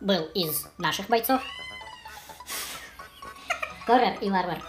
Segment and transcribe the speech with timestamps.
[0.00, 1.42] был из наших бойцов.
[3.86, 4.62] Корер и варвар.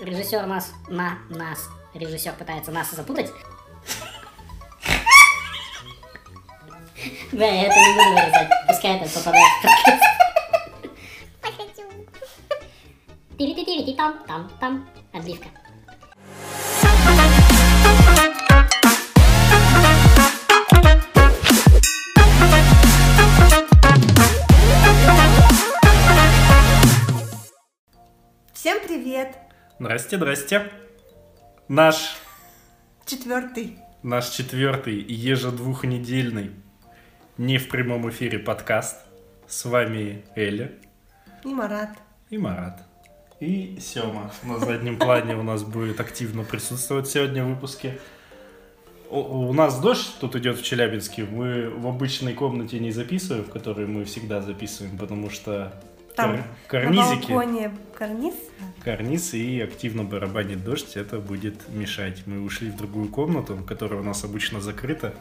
[0.00, 3.30] Режиссер нас, на нас, режиссер пытается нас запутать.
[7.32, 8.50] Да, я это не буду вырезать.
[8.68, 10.02] Пускай это попадает в подкаст.
[13.38, 14.88] Тири-ти-тири-ти там, там, там.
[15.12, 15.48] Отбивка.
[29.82, 30.70] Здрасте, здрасте.
[31.66, 32.14] Наш,
[33.04, 33.78] Четвертый.
[34.04, 36.52] наш четвертый ежедвухнедельный
[37.36, 38.98] не в прямом эфире подкаст.
[39.48, 40.70] С вами Эля
[41.44, 41.98] И Марат.
[42.30, 42.80] и Марат.
[43.40, 44.30] И Сема.
[44.44, 47.98] На заднем плане у нас будет активно присутствовать сегодня в выпуске.
[49.10, 49.18] У,
[49.48, 51.24] у нас дождь тут идет в Челябинске.
[51.24, 55.72] Мы в обычной комнате не записываем, в которой мы всегда записываем, потому что
[56.16, 57.30] Там кар- На карнизики.
[57.32, 58.34] балконе карниз.
[58.84, 62.22] карниз и активно барабанит дождь, это будет мешать.
[62.26, 65.14] Мы ушли в другую комнату, которая у нас обычно закрыта.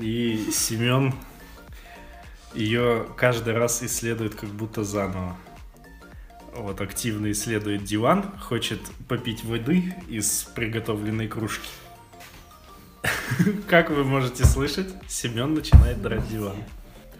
[0.00, 1.14] И Семен
[2.54, 5.36] ее каждый раз исследует как будто заново.
[6.54, 11.68] Вот активно исследует диван, хочет попить воды из приготовленной кружки.
[13.68, 16.56] Как вы можете слышать, Семен начинает драть диван.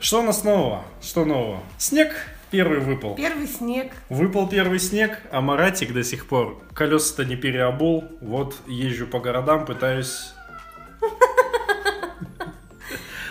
[0.01, 0.85] Что у нас нового?
[1.03, 1.63] Что нового?
[1.79, 2.15] Снег
[2.51, 3.15] первый выпал.
[3.15, 3.93] Первый снег.
[4.09, 8.05] Выпал первый снег, а Маратик до сих пор колеса-то не переобул.
[8.21, 10.33] Вот езжу по городам, пытаюсь...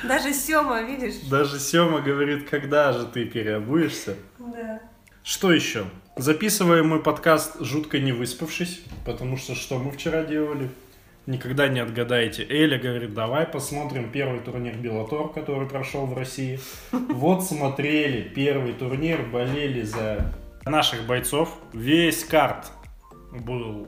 [0.03, 1.15] Даже Сема, видишь?
[1.29, 4.15] Даже Сема говорит, когда же ты переобуешься?
[4.37, 4.79] Да.
[5.23, 5.85] Что еще?
[6.15, 10.69] Записываем мы подкаст жутко не выспавшись, потому что что мы вчера делали?
[11.27, 12.43] Никогда не отгадаете.
[12.43, 16.59] Эля говорит, давай посмотрим первый турнир Беллатор, который прошел в России.
[16.91, 20.31] Вот смотрели первый турнир, болели за
[20.65, 21.57] наших бойцов.
[21.73, 22.71] Весь карт
[23.31, 23.87] был,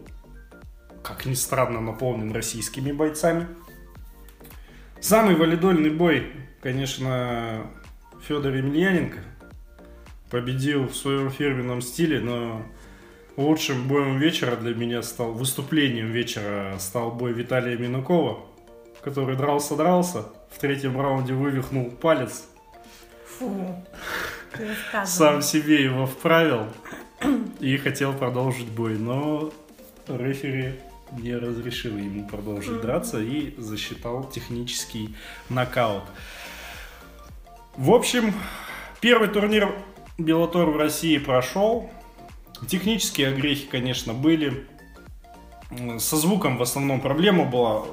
[1.03, 3.47] как ни странно, наполнен российскими бойцами.
[4.99, 7.67] Самый валидольный бой, конечно,
[8.27, 9.19] Федор Емельяненко
[10.31, 12.65] победил в своем фирменном стиле, но
[13.37, 18.39] лучшим боем вечера для меня стал, выступлением вечера стал бой Виталия Минукова,
[19.01, 22.43] который дрался-дрался, в третьем раунде вывихнул палец,
[23.37, 23.85] Фу.
[25.05, 26.67] Сам себе его вправил
[27.59, 29.51] и хотел продолжить бой, но
[30.07, 30.79] рефери
[31.11, 35.15] не разрешил ему продолжить драться и засчитал технический
[35.49, 36.03] нокаут.
[37.75, 38.33] В общем,
[38.99, 39.73] первый турнир
[40.17, 41.91] Беллатор в России прошел.
[42.65, 44.67] Технические огрехи, конечно, были.
[45.99, 47.85] Со звуком в основном проблема была.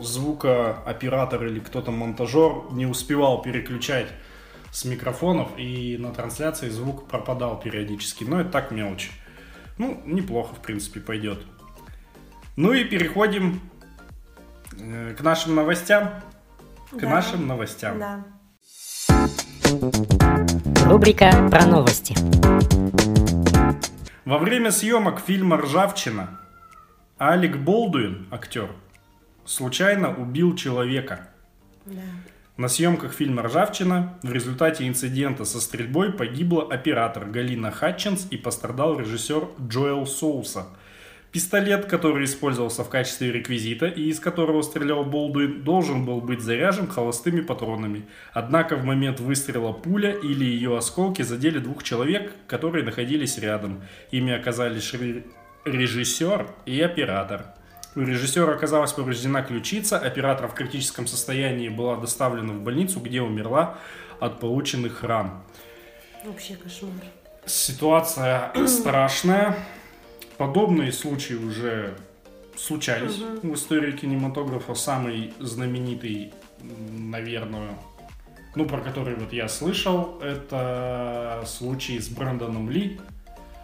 [0.00, 4.08] Звукооператор или кто-то монтажер не успевал переключать
[4.72, 8.24] с микрофонов, и на трансляции звук пропадал периодически.
[8.24, 9.10] Но это так мелочь.
[9.78, 11.40] Ну, неплохо, в принципе, пойдет.
[12.56, 13.60] Ну и переходим
[14.78, 16.10] э, к нашим новостям.
[16.90, 17.08] К Да.
[17.08, 17.98] нашим новостям.
[17.98, 18.24] Да.
[20.86, 22.14] Рубрика про новости.
[24.24, 26.38] Во время съемок фильма «Ржавчина»
[27.18, 28.70] Алек Болдуин, актер,
[29.44, 31.28] случайно убил человека.
[31.84, 32.02] Да.
[32.56, 38.96] На съемках фильма «Ржавчина» в результате инцидента со стрельбой погибла оператор Галина Хатчинс и пострадал
[38.96, 40.66] режиссер Джоэл Соуса.
[41.32, 46.88] Пистолет, который использовался в качестве реквизита и из которого стрелял Болдуин, должен был быть заряжен
[46.88, 48.04] холостыми патронами.
[48.34, 53.82] Однако в момент выстрела пуля или ее осколки задели двух человек, которые находились рядом.
[54.10, 55.24] Ими оказались ре-
[55.64, 57.46] режиссер и оператор.
[57.94, 63.78] У режиссера оказалась повреждена ключица, оператор в критическом состоянии была доставлена в больницу, где умерла
[64.20, 65.42] от полученных ран.
[66.26, 66.92] Вообще кошмар.
[67.46, 69.56] Ситуация страшная.
[70.42, 71.96] Подобные случаи уже
[72.56, 74.74] случались в истории кинематографа.
[74.74, 76.34] Самый знаменитый,
[76.90, 77.78] наверное,
[78.56, 82.98] ну, про который вот я слышал, это случай с Брэндоном Ли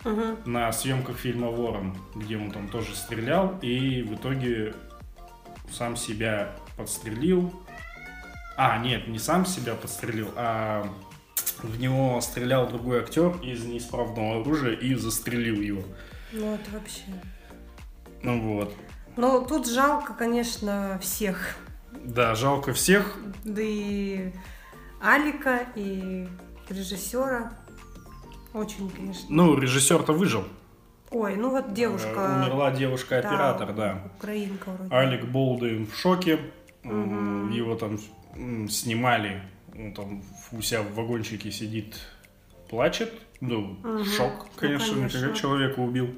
[0.05, 0.37] Мгм.
[0.45, 4.73] на съемках фильма «Ворон», где он там тоже стрелял, и в итоге
[5.73, 7.53] сам себя подстрелил.
[8.57, 10.89] А, нет, не сам себя подстрелил, а
[11.65, 15.83] в него стрелял другой актер из неисправного оружия и застрелил его.
[16.33, 17.03] Ну, это вообще.
[18.23, 18.75] Ну вот.
[19.17, 21.57] Но тут жалко, конечно, всех.
[22.05, 23.17] Да, жалко всех.
[23.45, 24.33] Да и
[25.01, 26.29] Алика, и
[26.69, 27.53] режиссера.
[28.53, 29.27] Очень, конечно.
[29.29, 30.45] Ну, режиссер-то выжил.
[31.11, 32.09] Ой, ну вот девушка.
[32.17, 34.03] Э, Умерла девушка-оператор, да.
[34.19, 34.95] Украинка вроде.
[34.95, 36.39] Алек Болдуин в шоке.
[36.85, 37.99] М, Его там
[38.69, 39.43] снимали
[39.75, 40.23] он там
[40.53, 42.01] у себя в вагончике сидит,
[42.69, 43.13] плачет.
[43.41, 44.05] Ну, Мгм.
[44.05, 45.29] шок, Ну, конечно, конечно.
[45.29, 46.11] как человека убил.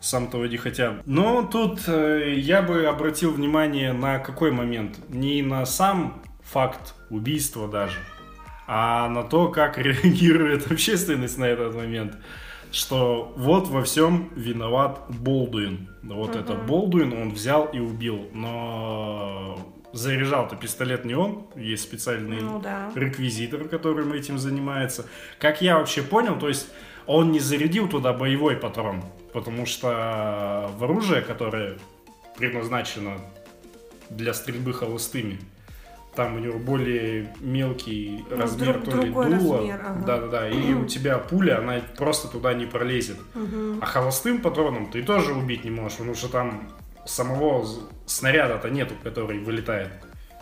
[0.00, 0.98] Сам того не хотя.
[1.06, 4.96] Но тут э, я бы обратил внимание на какой момент?
[5.08, 7.98] Не на сам факт убийства даже,
[8.68, 12.16] а на то, как реагирует общественность на этот момент.
[12.70, 15.88] Что вот во всем виноват Болдуин.
[16.02, 18.28] Вот это Болдуин он взял и убил.
[18.34, 19.58] Но
[19.92, 22.90] заряжал-то пистолет не он, есть специальный Ну да.
[22.94, 25.06] реквизитор, которым этим занимается.
[25.38, 26.68] Как я вообще понял, то есть
[27.06, 29.02] он не зарядил туда боевой патрон,
[29.32, 31.78] потому что в оружие, которое
[32.36, 33.18] предназначено
[34.10, 35.38] для стрельбы холостыми,
[36.14, 39.56] там у него более мелкий Ну, размер, друг- то ли другой дула.
[39.58, 40.04] размер, ага.
[40.06, 43.16] Да-да-да, и у тебя пуля, она просто туда не пролезет.
[43.34, 43.78] Мгм.
[43.80, 46.68] А холостым патроном ты тоже убить не можешь, потому что там
[47.08, 47.66] самого
[48.06, 49.90] снаряда-то нету, который вылетает.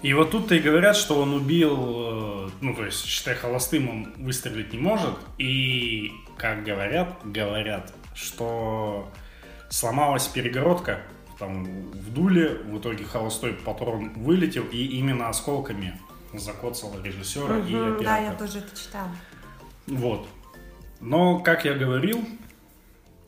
[0.02, 4.12] И вот тут-то и говорят, что он убил, э, ну, то есть, считай, холостым он
[4.16, 5.14] выстрелить не может.
[5.38, 9.08] И, как говорят, говорят, что
[9.70, 11.00] сломалась перегородка
[11.38, 15.98] там в дуле, в итоге холостой патрон вылетел, и именно осколками
[16.32, 18.04] закоцало режиссера и Мгм, оператора.
[18.04, 19.10] Да, я тоже это читала.
[19.86, 20.28] Вот.
[21.00, 22.26] Но, как я говорил,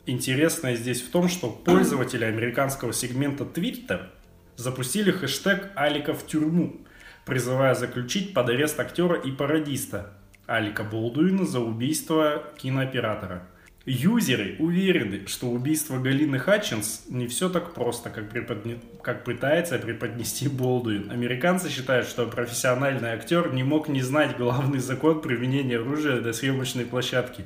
[0.09, 4.07] интересное здесь в том, что пользователи американского сегмента Twitter
[4.55, 6.77] запустили хэштег «Алика в тюрьму»,
[7.25, 10.13] призывая заключить под арест актера и пародиста
[10.47, 13.47] Алика Болдуина за убийство кинооператора.
[13.89, 20.47] Юзеры уверены, что убийство Галины Хатчинс не все так просто, как, преподне- как пытается преподнести
[20.47, 21.09] Болдуин.
[21.09, 26.85] Американцы считают, что профессиональный актер не мог не знать главный закон применения оружия до съемочной
[26.85, 27.45] площадки.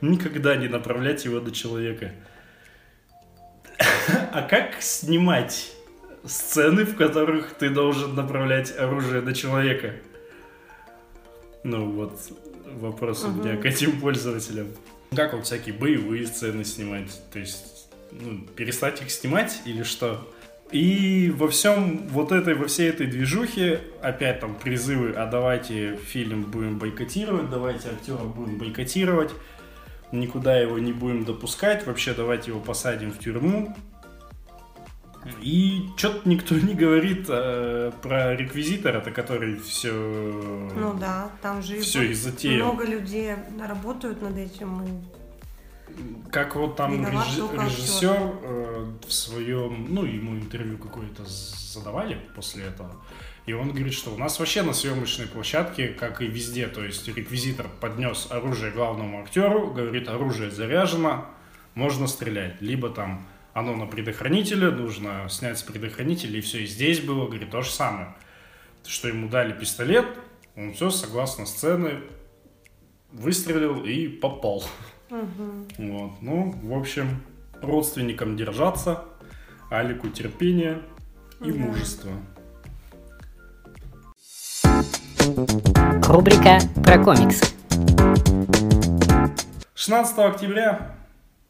[0.00, 2.10] Никогда не направлять его до человека.
[4.32, 5.72] А как снимать
[6.24, 9.94] сцены, в которых ты должен направлять оружие до человека?
[11.62, 12.18] Ну вот,
[12.80, 14.68] вопрос у меня к этим пользователям.
[15.14, 17.10] Как вот всякие боевые сцены снимать?
[17.32, 20.30] То есть, ну, перестать их снимать или что?
[20.70, 26.42] И во всем вот этой, во всей этой движухе опять там призывы, а давайте фильм
[26.42, 29.30] будем бойкотировать, давайте актера будем бойкотировать,
[30.10, 33.76] никуда его не будем допускать, вообще давайте его посадим в тюрьму.
[35.40, 42.02] И что-то никто не говорит э, про реквизитора-то, который все, Ну да, там же все
[42.02, 42.66] и затеял.
[42.72, 44.82] много людей работают над этим.
[44.82, 52.18] и Как вот там Виноват реж- режиссер э, в своем, ну, ему интервью какое-то задавали
[52.34, 52.90] после этого,
[53.46, 57.06] и он говорит, что у нас вообще на съемочной площадке, как и везде, то есть
[57.08, 61.26] реквизитор поднес оружие главному актеру, говорит, оружие заряжено,
[61.74, 62.60] можно стрелять.
[62.60, 66.64] Либо там оно на предохранителе, нужно снять с предохранителя, и все.
[66.64, 68.14] И здесь было, говорит, то же самое.
[68.84, 70.06] Что ему дали пистолет,
[70.56, 72.00] он все, согласно сцены,
[73.12, 74.64] выстрелил и попал.
[75.08, 76.12] Вот.
[76.20, 77.22] Ну, в общем,
[77.62, 79.04] родственникам держаться,
[79.70, 80.82] Алику терпения
[81.40, 81.58] и Да.
[81.58, 82.10] мужества.
[86.08, 87.44] Рубрика про комиксы.
[89.74, 90.96] 16 октября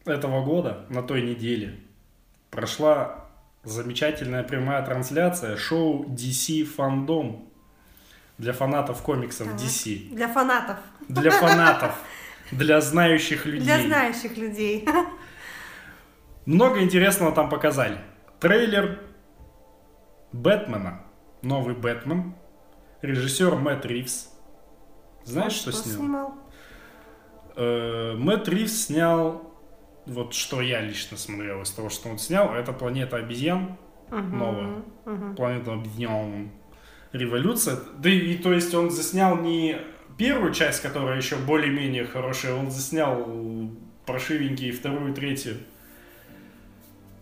[0.05, 1.79] этого года, на той неделе,
[2.55, 3.25] прошла
[3.63, 7.49] замечательная прямая трансляция шоу DC Фандом
[8.37, 9.55] для фанатов комиксов Так.
[9.57, 10.09] DC.
[10.15, 11.95] Для фанатов, Для фанатов,
[12.51, 13.61] для знающих людей.
[13.65, 14.87] для знающих людей.
[16.45, 17.97] Много интересного там показали.
[18.39, 18.99] Трейлер
[20.31, 21.01] Бэтмена,
[21.41, 22.35] новый Бэтмен,
[23.01, 24.29] режиссер Мэтт Ривз.
[25.23, 25.95] Знаешь, что, снял?
[25.95, 26.33] снимал?
[27.55, 29.54] Э, Мэтт Ривз снял,
[30.05, 33.77] вот что я лично смотрел из того, что он снял, это «Планета обезьян»,
[34.11, 34.83] Мгм, новая.
[35.05, 35.35] мгм.
[35.35, 36.51] «Планета обезьян»,
[37.11, 37.77] «Революция».
[37.97, 39.77] Да и, и то есть он заснял не
[40.17, 43.71] первую часть, которая еще более-менее хорошая, он заснял
[44.05, 45.57] прошивенькие вторую третью.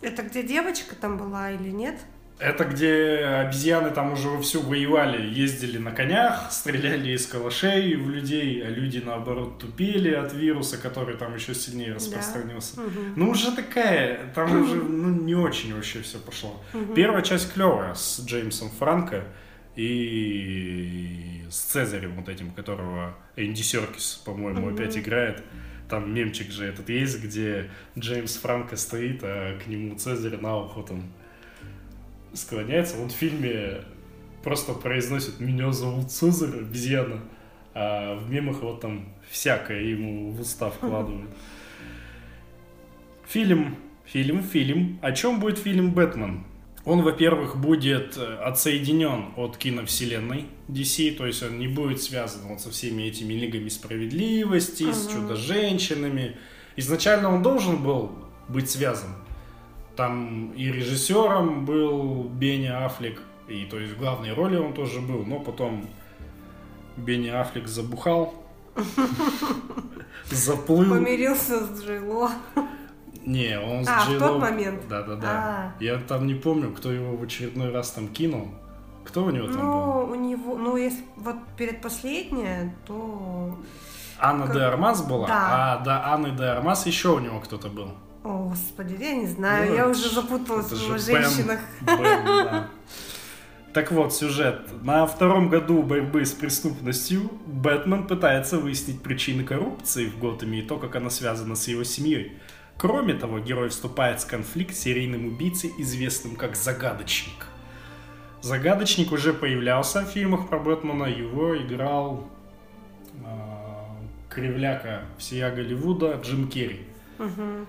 [0.02, 1.96] Это где девочка там была или нет?
[2.44, 8.62] Это где обезьяны там уже вовсю воевали, ездили на конях, стреляли из калашей в людей,
[8.68, 12.82] а люди наоборот тупели от вируса, который там еще сильнее распространился.
[12.82, 13.14] Мгм.
[13.16, 16.62] Ну уже такая, там уже ну, не очень вообще все пошло.
[16.94, 19.24] Первая часть клевая с Джеймсом Франко
[19.78, 25.42] и с Цезарем вот этим, которого Энди Серкис, по-моему, опять играет.
[25.90, 30.82] Там мемчик же этот есть, где Джеймс Франко стоит, а к нему Цезарь на ухо
[30.82, 31.14] там
[32.34, 33.02] склоняется.
[33.02, 33.82] Он в фильме
[34.44, 37.22] просто произносит «Меня зовут Цезарь, обезьяна»,
[37.74, 41.30] а в мемах вот там всякое ему в уста вкладывают.
[43.28, 45.00] Фильм, фильм, фильм.
[45.02, 46.46] О чем будет фильм «Бэтмен»?
[46.86, 52.60] Он, во-первых, будет э, отсоединен от киновселенной DC, то есть он не будет связан вот
[52.60, 56.36] со всеми этими лигами справедливости, с чудо-женщинами.
[56.75, 58.12] Изначально он должен был
[58.50, 59.12] быть связан.
[59.96, 65.24] Там и режиссером был Бенни Аффлек, и то есть в главной роли он тоже был,
[65.26, 65.88] но потом
[66.98, 68.34] Бенни Аффлек забухал,
[70.30, 70.90] заплыл.
[70.96, 72.32] Помирился с Джило.
[73.26, 74.88] Не, он с А, в тот момент?
[74.90, 75.28] Да-да-да.
[75.30, 75.74] А.
[75.80, 78.50] Я там не помню, кто его в очередной раз там кинул.
[79.06, 79.64] Кто у него там был?
[79.64, 83.58] Ну, у него, ну, если вот перед последняя, то...
[84.20, 85.28] Анна как- де Армас была?
[85.28, 85.48] Да.
[85.52, 87.92] А, да, Анны де Армас еще у него кто-то был.
[88.24, 91.60] О, господи, я не знаю, Ну, я уже запуталась в же женщинах.
[91.82, 92.70] Да.
[93.74, 94.62] Так вот, сюжет.
[94.84, 100.77] На втором году борьбы с преступностью Бэтмен пытается выяснить причины коррупции в Готэме и то,
[100.77, 102.38] как она связана с его семьей.
[102.77, 107.48] Кроме того, герой вступает в конфликт с серийным убийцей, известным как Загадочник.
[108.42, 112.27] Загадочник уже появлялся в фильмах про Бэтмена, его играл
[113.25, 113.98] а,
[114.30, 116.82] кривляка всея Голливуда Джим Керри.
[117.18, 117.65] Мгм.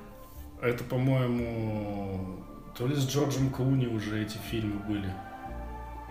[0.64, 2.42] Это, по-моему,
[2.75, 5.12] то ли с Джорджем Клуни уже эти фильмы были.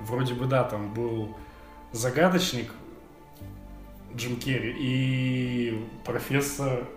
[0.02, 1.36] Вроде бы, да, там был
[1.92, 2.72] загадочник
[4.16, 6.88] Джим Керри и профессор,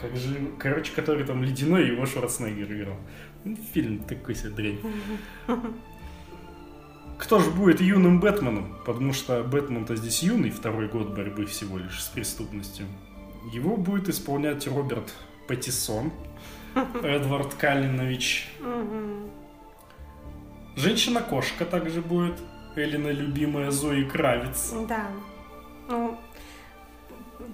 [0.00, 2.96] как же, короче, который там ледяной, его Шварценеггер играл.
[3.44, 4.80] Ну, Фильм такой себе дрянь.
[7.16, 8.76] Кто же будет юным Бэтменом?
[8.84, 12.86] Потому что Бэтмен-то здесь юный, второй год борьбы всего лишь с преступностью.
[13.52, 15.14] Его будет исполнять Роберт
[15.46, 16.12] Паттисон,
[17.02, 18.48] Эдвард Калинович.
[20.76, 22.38] Женщина-кошка также будет.
[22.76, 24.72] Элина любимая Зои Кравец.
[24.88, 25.08] Да.
[25.88, 26.16] Ну,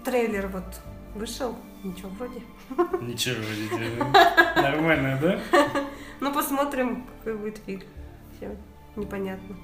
[0.04, 0.64] трейлер вот
[1.14, 2.42] вышел, ничего вроде.
[3.00, 4.04] Ничего, видите.
[4.56, 5.40] Нормально, да?
[6.20, 7.82] Ну, посмотрим, какой будет фильм.
[8.36, 8.54] Все
[8.96, 9.56] непонятно.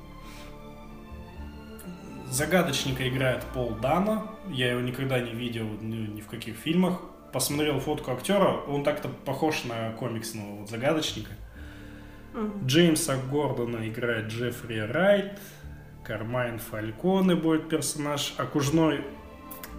[2.30, 4.26] Загадочника играет Пол Дана.
[4.48, 7.00] Я его никогда не видел ни, ни в каких фильмах.
[7.32, 8.62] Посмотрел фотку актера.
[8.66, 11.30] Он так-то похож на комиксного вот загадочника.
[12.34, 12.66] Мгм.
[12.66, 15.38] Джеймса Гордона играет Джеффри Райт.
[16.04, 18.34] Кармайн Фальконе будет персонаж.
[18.36, 19.04] Окружной,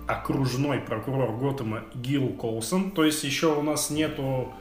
[0.08, 2.92] окружной прокурор Готэма Гил Колсон.
[2.92, 4.54] То есть еще у нас нету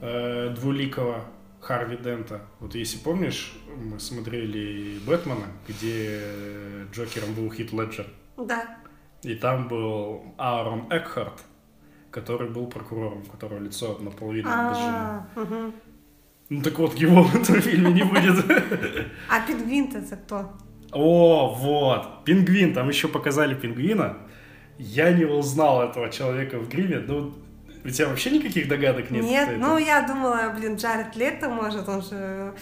[0.00, 1.24] э, двуликого
[1.60, 2.42] Харви Дента.
[2.60, 6.20] Вот если помнишь, мы смотрели Бэтмена, где
[6.92, 8.06] Джокером был Хит Леджер.
[8.36, 8.78] Да.
[9.22, 11.44] И там был Аарон Экхарт,
[12.12, 14.88] который был прокурором, у которого лицо наполовину обожжено.
[14.88, 15.72] А, мгм.
[16.50, 18.44] Ну так вот, его в этом фильме не будет.
[19.28, 20.52] А пингвин-то это кто?
[20.92, 24.18] О, вот, пингвин, там еще показали пингвина.
[24.78, 26.98] Я не узнал этого человека в гриме.
[26.98, 27.34] Ну,
[27.84, 29.24] у тебя вообще никаких догадок нет?
[29.24, 32.52] Нет, ну я думала, блин, Джаред Лето, может, он же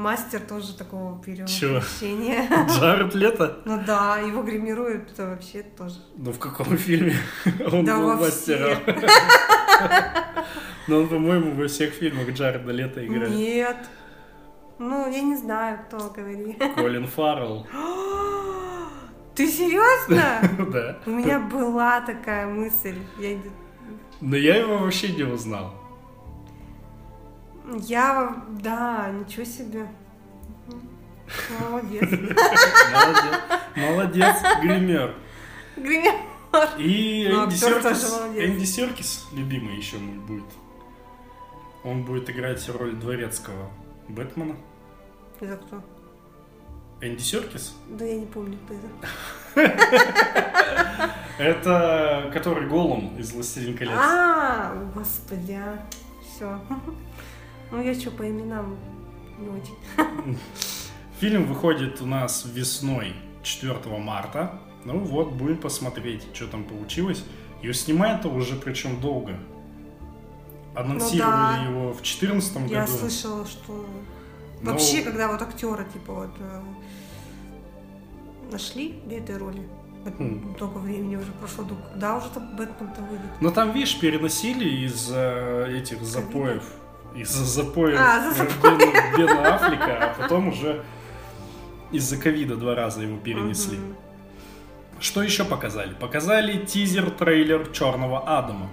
[0.00, 2.48] мастер тоже такого перевоплощения.
[2.68, 3.58] Джаред Лето?
[3.64, 5.96] Ну да, его гримируют это вообще тоже.
[6.16, 7.14] Ну, в каком фильме
[7.72, 8.78] он Да был мастером?
[8.82, 8.96] всех.
[10.88, 13.30] Ну, он, по-моему, во всех фильмах Джареда Лето играет.
[13.30, 13.76] Нет.
[14.78, 16.60] Ну, я не знаю, кто говорит.
[16.74, 17.66] Колин Фаррелл.
[19.36, 20.40] Ты серьезно?
[20.72, 20.98] Да.
[21.06, 22.96] У меня была такая мысль.
[24.20, 25.79] Но я его вообще не узнал.
[27.78, 29.86] Я да, ничего себе.
[31.60, 32.02] Молодец.
[32.02, 33.40] Молодец.
[33.76, 35.14] Молодец, гример.
[35.76, 36.14] Гример.
[36.78, 38.20] И Ну, Энди Серкис.
[38.34, 40.50] Энди Серкис, любимый еще мой будет.
[41.84, 43.70] Он будет играть роль дворецкого
[44.08, 44.56] Бэтмена.
[45.38, 45.82] Это кто?
[47.00, 47.76] Энди Серкис?
[47.88, 48.74] Да я не помню, кто
[49.54, 49.90] это.
[51.38, 53.94] Это который Голум из «Властелин колец».
[53.96, 55.78] А, господи, а.
[56.22, 56.60] Все.
[57.70, 58.76] Ну я что, по именам
[59.38, 59.76] не очень.
[61.20, 64.58] Фильм выходит у нас весной 4 марта.
[64.84, 67.24] Ну вот, будем посмотреть, что там получилось.
[67.62, 69.38] Ее снимают уже причем долго.
[70.74, 71.70] Анонсировали Ну да.
[71.70, 72.72] его в 2014 году.
[72.72, 73.86] Я слышала, что
[74.62, 76.60] Ну, вообще, когда вот актера, типа, вот э,
[78.50, 79.68] нашли для этой роли,
[80.18, 80.54] Хм.
[80.56, 83.26] много времени уже прошло, когда уже там Бэтмен-то выйдет?
[83.40, 86.62] Но там, видишь, переносили из-за этих запоев.
[87.14, 90.84] Из-за запоев А, за Бена, Бена Аффлека, а потом уже
[91.90, 93.78] из-за ковида два раза его перенесли.
[93.78, 93.96] Мгм.
[95.00, 95.94] Что еще показали?
[95.94, 98.68] Показали тизер-трейлер Черного Адама,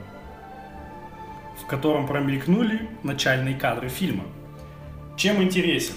[1.62, 4.25] в котором промелькнули начальные кадры фильма.
[5.15, 5.96] Чем интересен?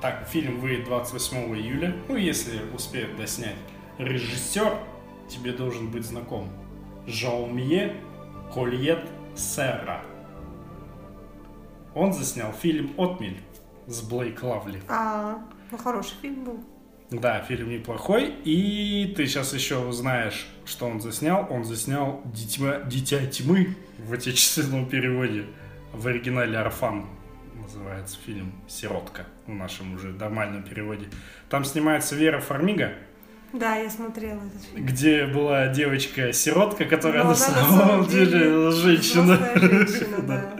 [0.00, 3.54] Так, фильм выйдет 28 июля, ну, если успеют доснять.
[3.98, 4.78] Режиссер
[5.28, 6.48] тебе должен быть знаком.
[7.06, 7.94] Жаумье
[8.52, 10.02] Кольет Серра.
[11.94, 13.38] Он заснял фильм «Отмель».
[13.86, 14.80] с Блейк Лавли.
[14.88, 15.38] А,
[15.70, 16.60] ну хороший фильм был.
[17.10, 18.32] Да, фильм неплохой.
[18.44, 21.46] И ты сейчас еще узнаешь, что он заснял.
[21.50, 25.44] Он заснял «Дитя, Дитя тьмы» в отечественном переводе.
[25.92, 27.06] В оригинале «Орфан»
[27.60, 31.06] называется фильм «Сиротка» в нашем уже нормальном переводе.
[31.50, 32.92] Там снимается Вера Фармига,
[33.52, 34.86] Да, я смотрела этот фильм.
[34.86, 39.34] где была девочка-сиротка, которая Ну, на самом деле женщина.
[39.34, 40.56] взрослая женщина, да.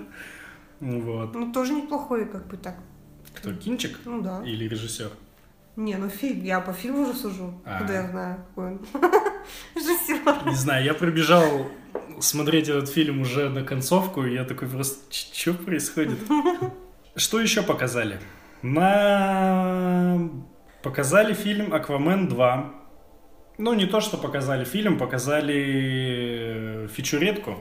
[0.83, 1.35] Вот.
[1.35, 2.75] Ну, тоже неплохой, как бы так.
[3.35, 4.43] Кто, Кинчик Ну да.
[4.45, 5.11] или режиссер?
[5.77, 7.55] Не, ну фильм, я по фильму уже сужу.
[7.65, 7.81] А.
[7.81, 8.81] Куда я знаю, какой он.
[9.77, 10.47] Режиссер.
[10.47, 11.45] Не знаю, я прибежал
[12.21, 16.19] смотреть этот фильм уже на концовку, и я такой просто, что происходит?
[17.15, 18.19] Что еще показали?
[18.62, 20.29] На...
[20.83, 22.71] Показали фильм «Аквамен 2».
[23.59, 27.59] Ну, не то, что показали фильм, показали э, фичуретку,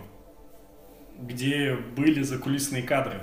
[1.22, 3.22] где были закулисные кадры.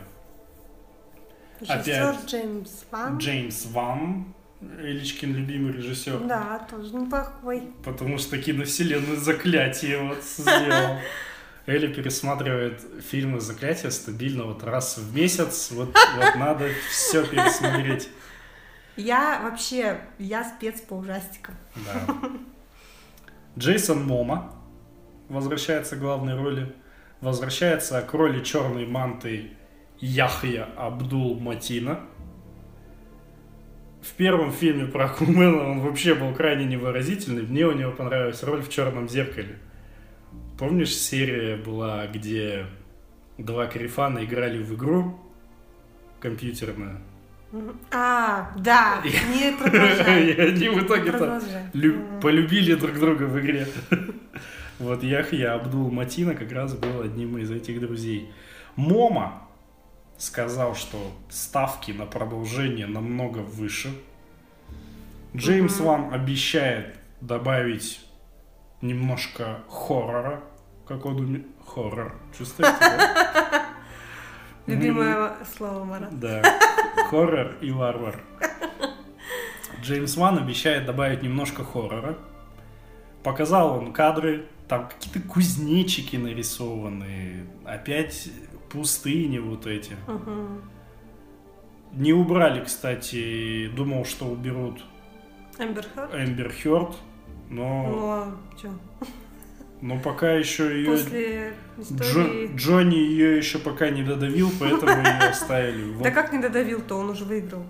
[1.61, 2.26] Режиссер Опять.
[2.26, 3.19] Джеймс Ван.
[3.19, 6.21] Джеймс Ван, Эличкин любимый режиссер.
[6.21, 7.62] Да, тоже неплохой.
[7.85, 10.99] Потому что киновселенную заклятие вот сделал.
[11.67, 15.71] Эля пересматривает фильмы заклятия стабильно вот раз в месяц.
[15.71, 18.09] Вот, вот надо все пересмотреть.
[18.97, 21.55] Я вообще, я спец по ужастикам.
[21.76, 22.14] Да.
[23.59, 24.55] Джейсон Мома
[25.28, 26.75] возвращается к главной роли.
[27.21, 29.51] Возвращается к роли черной манты
[29.99, 32.01] Яхья Абдул Матина.
[34.01, 37.43] В первом фильме про Акумена он вообще был крайне невыразительный.
[37.43, 39.59] Мне у него понравилась роль в «Черном зеркале».
[40.59, 42.67] Помнишь, серия была, где
[43.37, 45.19] два карифана играли в игру
[46.21, 47.01] компьютерную?
[47.93, 50.27] А, да, не продолжай.
[50.31, 51.41] И они в итоге там
[52.21, 53.67] полюбили друг друга в игре.
[54.78, 58.32] Вот Яхья Абдул Матина как раз был одним из этих друзей.
[58.76, 59.42] Мома
[60.18, 63.90] сказал, что ставки на продолжение намного выше.
[65.37, 65.80] Джеймс.
[65.80, 68.00] Ван обещает добавить
[68.80, 70.42] немножко хоррора,
[70.87, 72.14] как он уме- Хоррор.
[72.36, 72.75] Чувствуете?
[72.80, 73.67] да?
[74.67, 76.19] Любимое слово Марат.
[76.19, 76.43] Да.
[77.10, 78.21] Хоррор и варвар.
[79.82, 82.17] Джеймс Ван обещает добавить немножко хоррора.
[83.23, 88.28] Показал он кадры, там какие-то кузнечики нарисованы, опять
[88.71, 89.97] пустыни вот эти.
[90.07, 90.63] Мгм.
[91.95, 94.85] Не убрали, кстати, думал, что уберут
[95.59, 96.15] Эмбер Хёрд?
[96.15, 96.97] Эмбер Хёрд,
[97.49, 98.69] но, Ну, а чё?
[99.81, 100.91] но пока еще ее...
[100.91, 102.57] После Джо- истории...
[102.57, 106.02] Джонни ее еще пока не додавил, поэтому ее оставили.
[106.02, 107.65] Да как не додавил-то, он уже выиграл.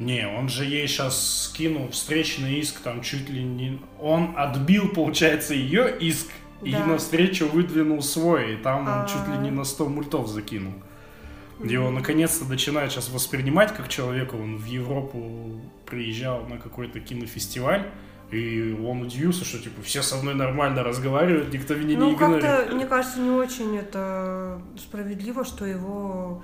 [0.00, 3.78] Не, он же ей сейчас скинул встречный иск, там чуть ли не...
[4.00, 6.26] Он отбил, получается, ее иск,
[6.62, 6.86] и Да.
[6.86, 9.06] навстречу выдвинул свой, и там он А.
[9.06, 10.72] чуть ли не на 100 мультов закинул.
[11.62, 14.34] Его наконец-то начинают сейчас воспринимать как человека.
[14.36, 17.86] Он в Европу приезжал на какой-то кинофестиваль,
[18.30, 22.42] и он удивился, что типа все со мной нормально разговаривают, никто меня не Ну, игнорирует.
[22.42, 26.42] как-то, мне кажется, не очень это справедливо, что его,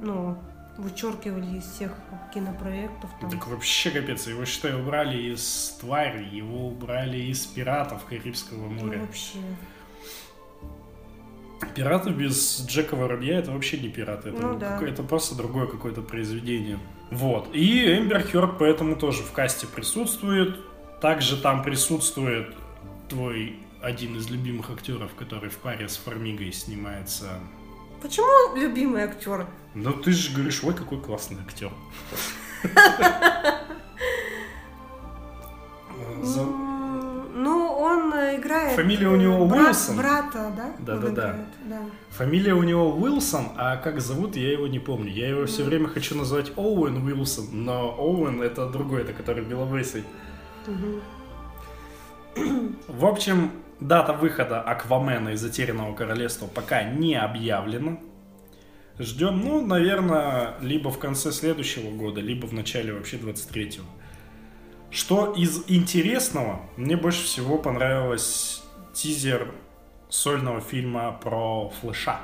[0.00, 0.36] ну,
[0.78, 1.92] вычеркивали из всех
[2.32, 3.10] кинопроектов.
[3.20, 3.30] Там.
[3.30, 9.00] Так вообще капец, его, считай, убрали из твари, его убрали из пиратов Карибского Ну, моря.
[9.00, 9.38] вообще.
[11.76, 14.72] Пираты без Джека Воробья это вообще не пираты, это, Ну да.
[14.72, 16.78] какое- это просто другое какое-то произведение.
[17.10, 17.48] Вот.
[17.54, 20.56] И Эмбер Хёрд поэтому тоже в касте присутствует.
[21.00, 22.54] Также там присутствует
[23.08, 27.38] твой один из любимых актеров, который в паре с Фармигой снимается.
[28.00, 29.46] Почему любимый актер?
[29.74, 31.70] Ну ты же говоришь, ой, какой классный актер.
[36.24, 36.62] М,
[37.34, 38.76] Ну, он играет...
[38.76, 39.96] Фамилия у э, него Уилсон.
[39.96, 40.74] Брата, да?
[40.78, 41.36] Да-да-да.
[42.10, 45.10] Фамилия у него Уилсон, а как зовут, я его не помню.
[45.10, 50.04] Я его все время хочу назвать Оуэн Уилсон, но Оуэн это другой, это который белобрысый.
[50.66, 51.00] Мгм.
[52.88, 57.98] В общем, дата выхода Аквамена из Затерянного Королевства пока не объявлена.
[58.98, 63.84] Ждем, ну, наверное, либо в конце следующего года, либо в начале вообще 23-го.
[64.90, 69.54] Что из интересного, мне больше всего понравилось тизер
[70.10, 72.20] сольного фильма про Флэша,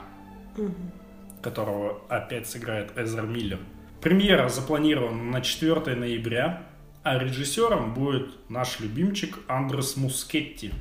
[1.41, 3.61] которого опять сыграет Эзер Миллер.
[4.03, 6.63] Премьера запланирована на 4 ноября,
[7.03, 10.73] а режиссером будет наш любимчик Андрес Мускетти,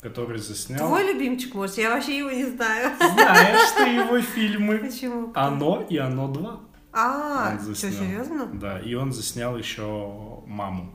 [0.00, 0.86] который заснял...
[0.86, 1.78] Твой любимчик, может?
[1.78, 2.96] Я вообще его не знаю.
[2.96, 4.78] Знаешь ты его фильмы?
[4.78, 5.32] Почему?
[5.34, 6.60] «Оно» и «Оно 2».
[6.92, 8.46] А, что, серьезно?
[8.54, 10.94] Да, и он заснял еще «Маму».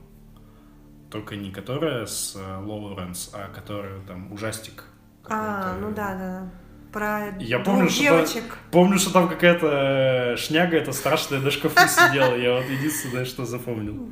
[1.12, 4.86] Только не которая с э, Лоуренс, а которая там ужастик.
[5.26, 6.52] А, ну да, да,
[6.92, 8.58] про Я помню, что девочек.
[8.72, 12.36] Помню, что там какая-то э, шняга, это страшная, на шкафу сидела.
[12.36, 14.10] Я вот единственное, что запомнил.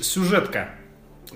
[0.00, 0.70] Сюжетка.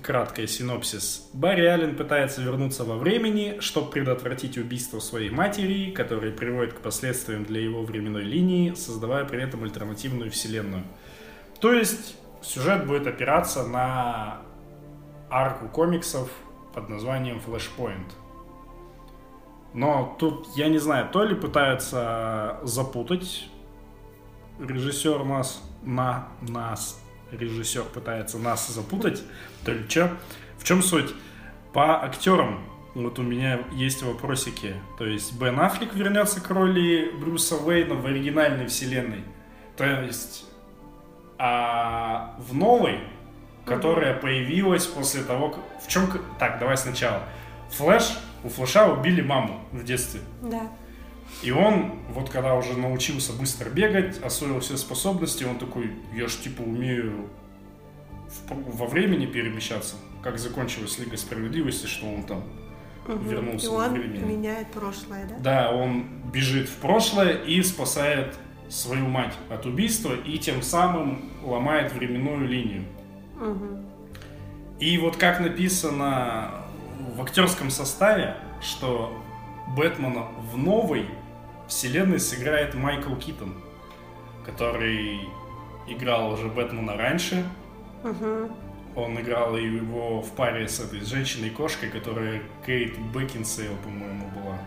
[0.03, 1.29] Краткая синопсис.
[1.33, 7.45] Барри Аллен пытается вернуться во времени, чтобы предотвратить убийство своей матери, которое приводит к последствиям
[7.45, 10.85] для его временной линии, создавая при этом альтернативную вселенную.
[11.61, 14.43] То есть сюжет будет опираться на
[15.31, 16.31] арку комиксов
[16.75, 18.13] под названием Flashpoint.
[19.73, 23.49] Но тут, я не знаю, то ли пытаются запутать
[24.59, 27.01] режиссер нас, на нас,
[27.39, 29.23] режиссер пытается нас запутать,
[29.65, 30.17] то ли что.
[30.59, 31.15] В чем суть?
[31.73, 34.75] По актерам вот у меня есть вопросики.
[34.99, 39.23] То есть Бен Аффлек вернется к роли Брюса Уэйна в оригинальной вселенной.
[39.77, 40.47] То есть
[41.39, 43.01] а в новой,
[43.65, 45.63] которая появилась после того, как...
[45.85, 46.09] В чем...
[46.39, 47.23] Так, давай сначала.
[47.73, 50.21] Флэш, у Флэша убили маму в детстве.
[50.43, 50.63] Да.
[51.43, 56.37] И он, вот когда уже научился быстро бегать, освоил все способности, он такой, я ж
[56.37, 57.29] типа умею
[58.49, 59.97] в- во времени перемещаться.
[60.23, 62.43] Как закончилась Лига Справедливости, что он там
[63.07, 63.29] Мгм.
[63.29, 64.25] вернулся И во он времени.
[64.25, 65.37] меняет прошлое, да?
[65.39, 68.35] Да, он бежит в прошлое и спасает
[68.69, 72.85] свою мать от убийства и тем самым ломает временную линию.
[73.39, 73.87] Мгм.
[74.81, 76.65] И вот как написано
[77.15, 79.13] в актерском составе, что
[79.77, 81.07] Бэтмена в новой
[81.69, 83.55] вселенной сыграет Майкл Китон,
[84.45, 85.21] который
[85.87, 87.45] играл уже Бэтмена раньше.
[88.03, 88.53] Мгм.
[88.95, 94.59] Он играл его в паре с этой женщиной-кошкой, которая Кейт Бекинсейл, по-моему, была.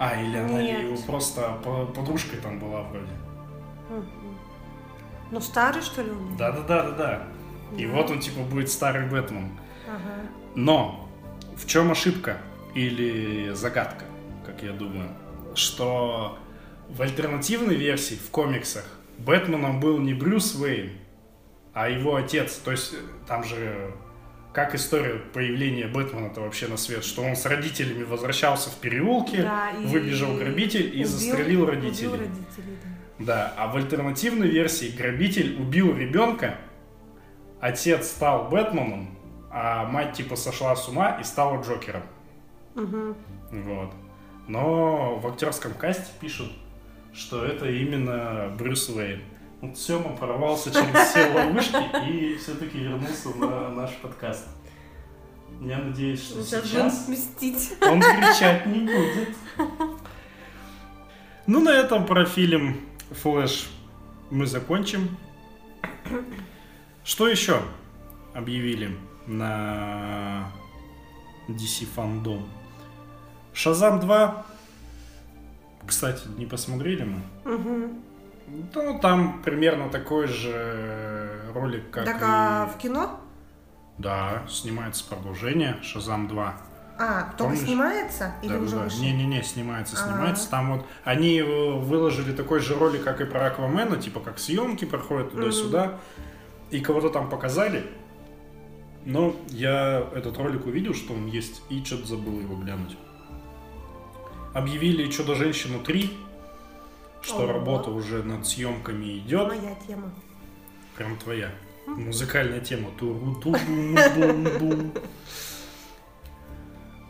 [0.00, 0.82] А, или она Нет.
[0.82, 3.12] его просто по- подружкой там была вроде.
[3.90, 4.38] Мгм.
[5.30, 6.36] Ну, старый, что ли, он?
[6.36, 7.24] Да-да-да-да-да.
[7.76, 9.58] И вот он типа будет старый Бэтмен.
[9.86, 10.26] Ага.
[10.54, 11.08] Но
[11.56, 12.38] в чем ошибка
[12.74, 14.06] или загадка,
[14.46, 15.08] как я думаю,
[15.58, 16.38] что
[16.88, 18.84] в альтернативной версии в комиксах
[19.18, 20.92] Бэтменом был не Брюс Уэйн,
[21.74, 22.54] а его отец.
[22.56, 23.92] То есть э, там же
[24.52, 29.70] как история появления Бэтмена-то вообще на свет, что он с родителями возвращался в переулке, Да,
[29.70, 32.10] и- выбежал грабитель и убил- застрелил убил родителей.
[32.10, 32.78] родителей,
[33.18, 33.24] да.
[33.24, 36.56] Да, а в альтернативной версии грабитель убил ребенка,
[37.60, 39.16] отец стал Бэтменом,
[39.50, 42.02] а мать типа сошла с ума и стала Джокером.
[42.74, 43.16] Мгм.
[43.50, 43.92] Вот.
[44.48, 46.50] Но в актерском касте пишут,
[47.12, 49.22] что это именно Брюс Уэйн.
[49.60, 54.48] Вот Сема прорвался через все ловушки и все-таки вернулся на наш подкаст.
[55.60, 57.72] Я надеюсь, что Сейчас сейчас мстить.
[57.82, 59.36] он кричать не будет.
[61.46, 62.76] Ну, на этом про фильм
[63.10, 63.68] «Флэш»
[64.30, 65.16] мы закончим.
[67.04, 67.60] Что еще
[68.34, 70.52] объявили на
[71.48, 72.44] DC Fandom?
[73.58, 74.34] «Шазам 2».
[75.84, 77.20] Кстати, не посмотрели мы?
[77.56, 78.02] Мгм.
[78.72, 82.24] Ну, там примерно такой же ролик, как Так, и...
[82.24, 83.18] а в кино?
[83.98, 86.52] Да, снимается продолжение «Шазам 2».
[87.00, 87.58] А, только Помнишь?
[87.62, 88.32] снимается?
[88.42, 89.00] Или Да, уже да, вышел?
[89.02, 90.06] Не-не-не, снимается, А.
[90.06, 90.48] снимается.
[90.48, 91.44] Там вот они э,
[91.80, 95.98] выложили такой же ролик, как и про Аквамена, типа как съемки проходят туда-сюда.
[96.70, 97.84] И кого-то там показали.
[99.04, 102.96] Но я этот ролик увидел, что он есть, и что-то забыл его глянуть.
[104.54, 106.10] Объявили «Чудо-женщину 3»,
[107.22, 107.46] что Ого.
[107.52, 109.48] работа уже над съемками идет.
[109.48, 110.10] Моя тема.
[110.96, 111.50] Прям твоя.
[111.86, 112.90] Музыкальная тема.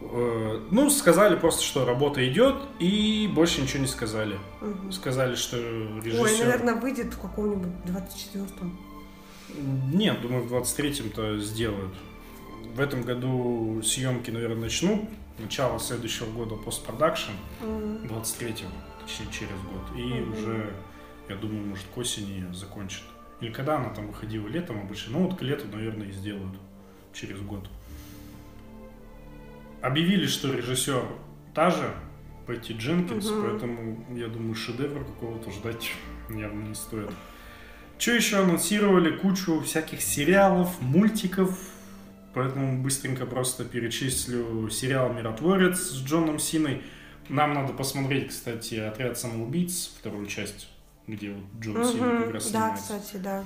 [0.00, 4.38] Э, Ну, сказали просто, что работа идет, и больше ничего не сказали.
[4.60, 4.92] Мгм.
[4.92, 6.46] Сказали, что Ой, режиссер...
[6.46, 8.78] наверное, выйдет в каком-нибудь 24-м.
[9.92, 11.94] Нет, думаю, в 23-м-то сделают.
[12.74, 15.00] В этом году съемки, наверное, начнут.
[15.38, 17.30] Начало следующего года постпродакшн.
[17.60, 18.06] Мгм.
[18.06, 18.70] 23-го,
[19.00, 19.96] точнее, через год.
[19.96, 20.32] И Мгм.
[20.32, 20.72] уже,
[21.28, 23.04] я думаю, может, к осени закончат.
[23.40, 25.12] Или когда она там выходила летом обычно.
[25.18, 26.58] Ну, вот к лету, наверное, и сделают.
[27.12, 27.68] Через год.
[29.80, 31.04] Объявили, что режиссер
[31.54, 31.94] та же,
[32.46, 33.42] Пэтти Дженкинс, Мгм.
[33.42, 35.92] поэтому, я думаю, шедевра какого-то ждать
[36.30, 37.10] явно не стоит.
[37.98, 39.16] Что еще анонсировали?
[39.16, 41.56] Кучу всяких сериалов, мультиков.
[42.38, 46.82] Поэтому быстренько просто перечислю сериал «Миротворец» с Джоном Синой.
[47.28, 50.68] Нам надо посмотреть, кстати, «Отряд самоубийц», вторую часть,
[51.08, 52.22] где вот Джон Сина Мгм.
[52.22, 52.98] как раз Да, снимается.
[53.00, 53.44] кстати, да.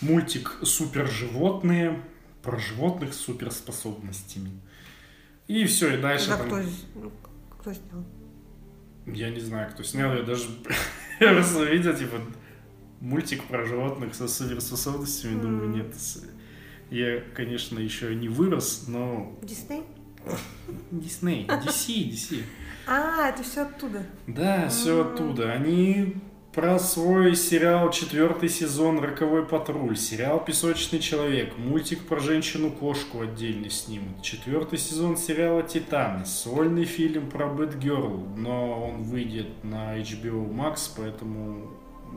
[0.00, 2.02] Мультик «Суперживотные»,
[2.42, 4.50] про животных с суперспособностями.
[5.46, 6.46] И все, и дальше Да, там...
[6.48, 6.60] кто,
[6.96, 7.12] ну,
[7.60, 8.04] кто снял?
[9.06, 10.48] Я не знаю, кто снял, я даже
[11.20, 12.16] просто видел, типа,
[13.00, 15.94] мультик про животных со суперспособностями, думаю, нет.
[16.90, 19.82] Я, конечно, еще не вырос, но Дисней?
[20.90, 22.42] Дисней, DC, DC.
[22.88, 24.06] А, это все оттуда.
[24.28, 25.52] Да, все оттуда.
[25.52, 26.14] Они
[26.56, 34.22] про свой сериал четвертый сезон «Роковой патруль», сериал «Песочный человек», мультик про женщину-кошку отдельно снимут,
[34.22, 41.72] четвертый сезон сериала «Титаны», сольный фильм про Бэтгерл, но он выйдет на HBO Max, поэтому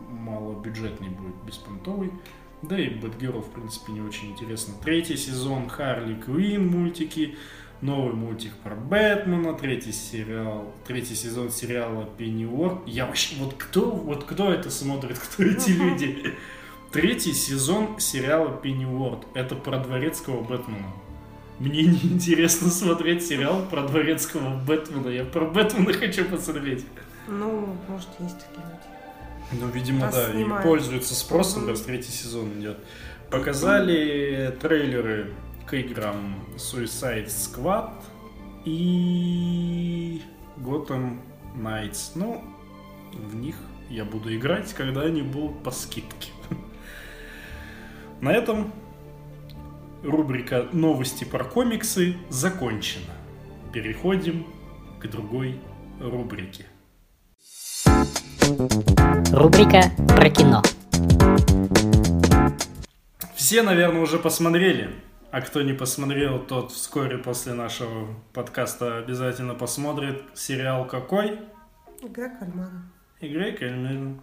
[0.09, 2.11] малобюджетный будет, беспонтовый.
[2.61, 4.73] Да и Бэтгерл, в принципе, не очень интересно.
[4.83, 7.35] Третий сезон Харли Квин мультики,
[7.81, 12.85] новый мультик про Бэтмена, третий сериал, третий сезон сериала Пенниуорт.
[12.85, 16.35] Я вообще, вот кто, вот кто это смотрит, кто эти люди?
[16.91, 19.25] Третий сезон сериала Пенниуорт.
[19.33, 20.91] Это про дворецкого Бэтмена.
[21.59, 25.09] Мне не интересно смотреть сериал про дворецкого Бэтмена.
[25.09, 26.85] Я про Бэтмена хочу посмотреть.
[27.27, 28.98] Ну, может, есть такие люди.
[29.51, 30.63] Ну, видимо, да, и снимают.
[30.63, 32.77] пользуются спросом, раз третий сезон идет.
[33.31, 35.33] Показали трейлеры
[35.65, 37.93] к играм Suicide Squad
[38.65, 40.21] и
[40.57, 41.19] Gotham
[41.55, 42.11] Knights.
[42.15, 42.43] Ну,
[43.13, 43.55] в них
[43.89, 46.31] я буду играть, когда они будут по скидке.
[48.21, 48.71] На этом
[50.03, 53.13] рубрика «Новости про комиксы» закончена.
[53.73, 54.45] Переходим
[54.99, 55.59] к другой
[55.99, 56.65] рубрике.
[58.49, 60.63] Рубрика про кино.
[63.35, 64.89] Все, наверное, уже посмотрели.
[65.29, 71.39] А кто не посмотрел, тот вскоре после нашего подкаста обязательно посмотрит сериал какой?
[72.01, 72.83] Игра кальмара.
[73.21, 74.15] Играй Кальмара.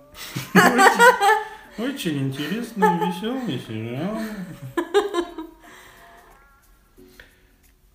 [1.78, 4.18] Очень интересный, веселый сериал.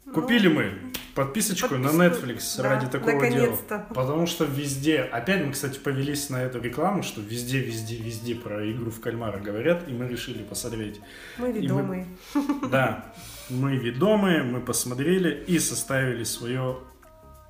[0.13, 3.58] Купили мы подписочку на Подписку, Netflix да, ради такого дела.
[3.89, 8.69] Потому что везде, опять мы, кстати, повелись на эту рекламу, что везде, везде, везде про
[8.71, 11.02] игру в кальмара говорят, и мы решили посмотреть.
[11.38, 12.08] Мы ведомые.
[12.69, 13.13] Да,
[13.50, 16.78] мы ведомые, мы посмотрели и составили свое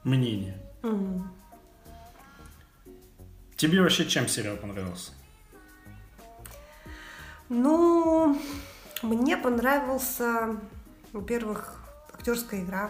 [0.03, 0.57] мнение.
[0.81, 1.31] Мгм.
[3.55, 5.11] Тебе вообще чем сериал понравился?
[7.49, 8.39] Ну,
[9.03, 10.55] мне понравился,
[11.13, 11.75] во-первых,
[12.13, 12.89] актерская игра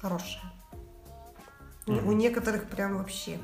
[0.00, 0.52] хорошая.
[1.86, 2.08] У- Мгм.
[2.08, 3.38] У некоторых прям вообще,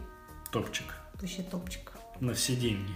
[0.51, 0.87] Топчик.
[1.21, 1.93] вообще топчик.
[2.21, 2.93] На все деньги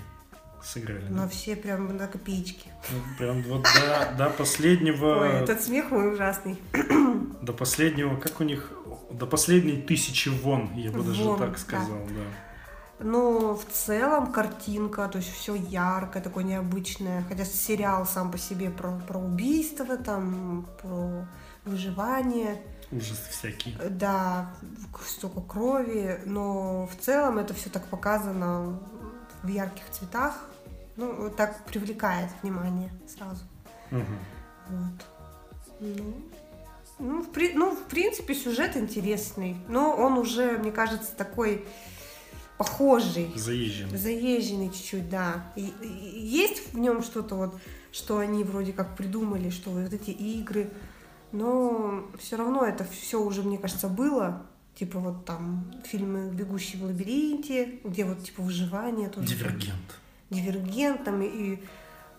[0.63, 1.07] сыграли.
[1.09, 1.23] да?
[1.23, 2.69] Но все прям на копеечки.
[2.93, 5.21] Ну, Прям вот до, до последнего...
[5.23, 6.59] Ой, этот смех мой ужасный.
[7.43, 8.73] До последнего, как у них...
[9.11, 11.59] До последней тысячи вон, я бы даже Вон, так да.
[11.59, 13.05] сказал, да.
[13.05, 17.25] Но в целом картинка, то есть все яркое, такое необычное.
[17.29, 21.27] Хотя сериал сам по себе про, про убийство, там, про
[21.65, 22.61] выживание.
[22.91, 23.75] Ужасы всякие.
[23.91, 24.51] Да,
[25.07, 28.79] столько крови, но в целом это все так показано
[29.43, 30.49] в ярких цветах.
[30.97, 33.45] Ну, вот так привлекает внимание сразу.
[33.91, 34.19] Мгм.
[34.69, 35.07] Вот.
[35.81, 36.15] Ну,
[36.99, 41.65] ну, в, при- ну, в принципе, сюжет интересный, но он уже, мне кажется, такой
[42.57, 43.31] похожий.
[43.37, 43.97] Заезжен.
[43.97, 45.53] Заезженный чуть-чуть, да.
[45.55, 47.55] И- и есть в нем что-то вот,
[47.93, 50.69] что они вроде как придумали, что вот эти игры,
[51.33, 54.43] но все равно это все уже, мне кажется, было.
[54.75, 59.27] Типа вот там фильмы «Бегущий в лабиринте», где вот типа выживание тоже.
[59.29, 59.99] Дивергент.
[60.31, 61.63] Дивергент, там и, и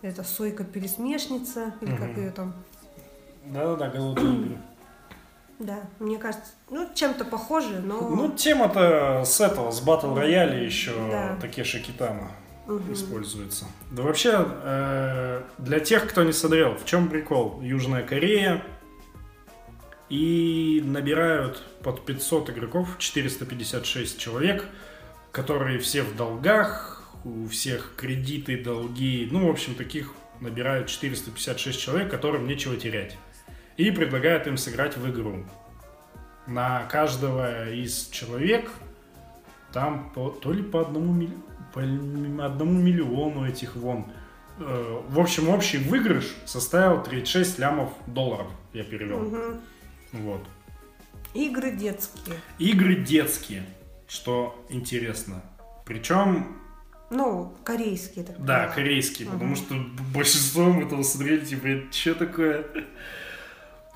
[0.02, 2.20] это Сойка-пересмешница, или как Мгм.
[2.20, 2.54] ее там.
[3.46, 4.58] Да-да-да, голодные игры.
[5.58, 8.00] Да, мне кажется, ну, чем-то похоже, но...
[8.08, 11.36] Ну, тема-то с этого, с батл рояля еще Да.
[11.40, 12.30] Такеши Китама
[12.66, 12.92] Мгм.
[12.92, 13.66] используется.
[13.90, 17.60] Да вообще, э, для тех, кто не смотрел, в чем прикол?
[17.62, 18.62] Южная Корея
[20.10, 24.66] и набирают под 500 игроков, 456 человек,
[25.32, 32.10] которые все в долгах, у всех кредиты, долги, ну, в общем, таких набирают 456 человек,
[32.10, 33.16] которым нечего терять.
[33.76, 35.44] И предлагают им сыграть в игру.
[36.46, 38.70] На каждого из человек
[39.72, 41.38] там по- то ли по одному, милли-
[41.72, 41.80] по
[42.46, 44.06] одному миллиону этих вон.
[44.58, 49.20] Э, В общем, общий выигрыш составил 36 лямов долларов, я перевел.
[49.20, 49.60] Мгм.
[50.12, 50.46] Вот.
[51.34, 52.36] Игры детские.
[52.58, 53.64] Игры детские,
[54.08, 55.42] что интересно.
[55.86, 56.56] Причем,
[57.10, 58.24] Ну, корейские.
[58.24, 58.72] Так да, понимаю.
[58.74, 59.34] корейские, Мгм.
[59.38, 59.74] потому что
[60.14, 62.66] большинство мы этого смотрели, типа, что такое?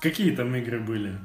[0.01, 1.15] Какие там игры были?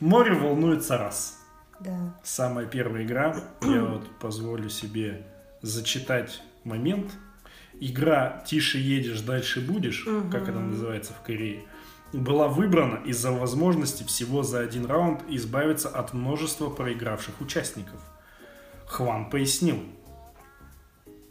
[0.00, 1.40] Море волнуется раз.
[1.80, 2.14] Да.
[2.22, 5.26] Самая первая игра, я вот позволю себе
[5.62, 7.10] зачитать момент.
[7.80, 10.30] Игра «Тише едешь, дальше будешь», Мгм.
[10.30, 11.64] как она называется в Корее,
[12.14, 18.00] была выбрана из-за возможности всего за один раунд избавиться от множества проигравших участников.
[18.86, 19.82] Хван пояснил.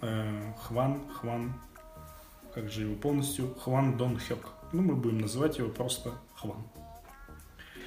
[0.01, 1.53] Э, Хван, Хван,
[2.53, 3.55] как же его полностью?
[3.55, 4.49] Хван Дон Хёк.
[4.73, 6.63] Ну, мы будем называть его просто Хван.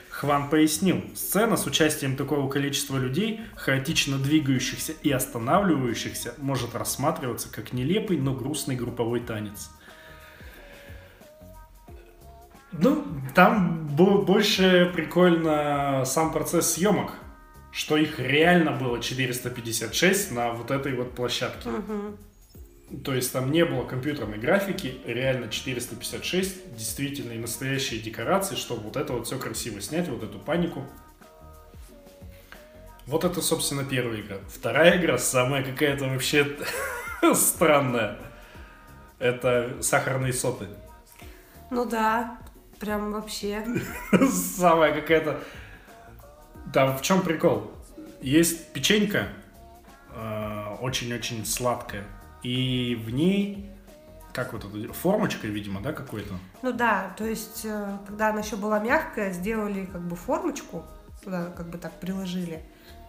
[0.08, 7.74] Хван пояснил, сцена с участием такого количества людей, хаотично двигающихся и останавливающихся, может рассматриваться как
[7.74, 9.68] нелепый, но грустный групповой танец.
[12.78, 17.12] Ну, там бо- больше прикольно сам процесс съемок,
[17.72, 21.68] что их реально было 456 на вот этой вот площадке.
[21.68, 22.16] Мгм.
[23.04, 28.96] То есть там не было компьютерной графики, реально 456, действительно и настоящие декорации, чтобы вот
[28.96, 30.84] это вот все красиво снять, вот эту панику.
[33.06, 34.36] Вот это, собственно, первая игра.
[34.48, 36.56] Вторая игра, самая какая-то вообще
[37.34, 38.18] странная.
[39.18, 40.66] Это сахарные соты.
[41.70, 42.38] Ну да,
[42.78, 43.64] прям вообще.
[44.30, 45.40] Самая какая-то...
[46.72, 47.70] Там в чем прикол?
[48.20, 49.28] Есть печенька,
[50.14, 52.04] э, очень-очень сладкая,
[52.42, 53.70] и в ней,
[54.32, 56.34] как вот эта формочка, видимо, да, какой-то?
[56.62, 60.84] Ну да, то есть, э, когда она еще была мягкая, сделали как бы формочку,
[61.22, 62.62] туда как бы так приложили,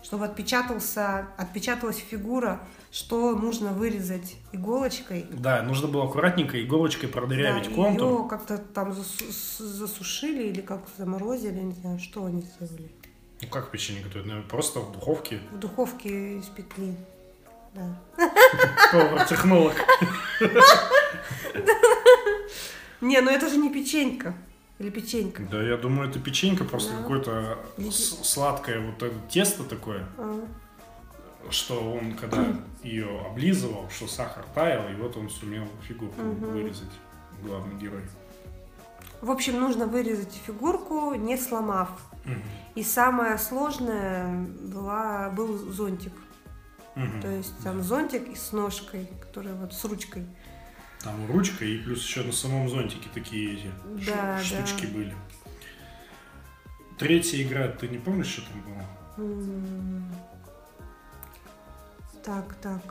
[0.08, 5.26] чтобы отпечатался, отпечаталась фигура, что нужно вырезать иголочкой.
[5.30, 8.22] Да, нужно было аккуратненько иголочкой продырявить Да, контур.
[8.22, 12.90] Ее как-то там засу- засушили или как-то заморозили, не знаю, что они сделали.
[13.42, 14.28] Ну как печенье готовят?
[14.28, 15.42] Наверное, просто в духовке.
[15.52, 16.96] В духовке испекли.
[17.74, 18.00] Да.
[18.94, 19.76] Повар-технолог.
[23.02, 24.34] Не, ну это же не печенька.
[24.80, 25.44] Или печенька.
[25.50, 27.02] Да, я думаю, это печенька, просто Да.
[27.02, 30.46] какое-то с- сладкое вот это тесто такое, А,
[31.50, 32.46] что он, когда
[32.84, 36.52] ее облизывал, что сахар таял, и вот он сумел фигурку Мгм.
[36.52, 36.92] вырезать,
[37.44, 38.04] главный герой.
[39.22, 41.90] В общем, нужно вырезать фигурку, не сломав.
[42.26, 42.42] Мгм.
[42.76, 46.14] И самое сложное была, был зонтик.
[46.94, 47.22] Мгм.
[47.22, 50.28] То есть там зонтик с ножкой, которая вот с ручкой.
[51.04, 53.72] Там ручка, и плюс еще на самом зонтике такие эти
[54.08, 54.94] Да, штучки да.
[54.94, 55.16] были.
[56.98, 58.86] Третья игра, ты не помнишь, что там было?
[59.18, 60.12] М.
[62.24, 62.82] Так, так.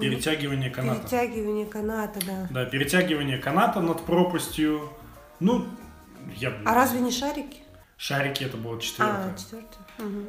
[0.00, 1.00] Перетягивание каната.
[1.00, 2.46] Перетягивание каната, да.
[2.50, 4.88] Да, перетягивание каната над пропастью.
[5.40, 5.66] Ну,
[6.36, 6.52] я...
[6.64, 7.58] А разве не шарики?
[7.96, 9.32] Шарики это было четвертое.
[9.34, 9.78] А, четвертый.
[9.98, 10.26] Мгм.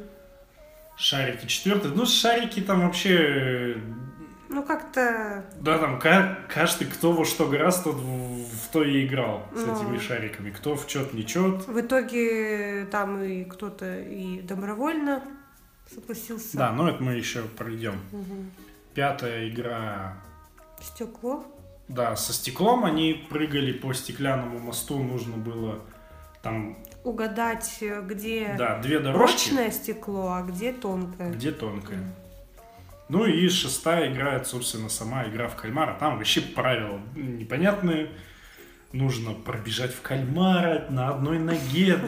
[0.96, 1.92] Шарики четвертое.
[1.92, 3.80] Ну, шарики там вообще...
[4.48, 5.44] Ну, как-то...
[5.60, 9.74] Да, там ка- каждый, кто во что гораздо, тот в, то и играл с Ну.
[9.76, 10.50] этими шариками.
[10.50, 11.66] Кто в чет, не чет.
[11.68, 15.22] В итоге там и кто-то и добровольно
[15.92, 16.56] согласился.
[16.56, 18.00] Да, но это мы еще пройдем.
[18.12, 18.50] Мгм.
[18.94, 20.14] Пятая игра
[20.80, 21.44] Стекло.
[21.88, 25.80] Да, со стеклом они прыгали по стеклянному мосту, нужно было
[26.42, 31.30] там, Угадать, э, где да, две дорожки, прочное стекло, а где тонкое.
[31.32, 32.00] где тонкая.
[33.08, 35.96] Ну и шестая игра, это, собственно, сама игра в кальмара.
[35.98, 38.10] Там вообще правила непонятные.
[38.92, 41.98] Нужно пробежать в кальмара на одной ноге.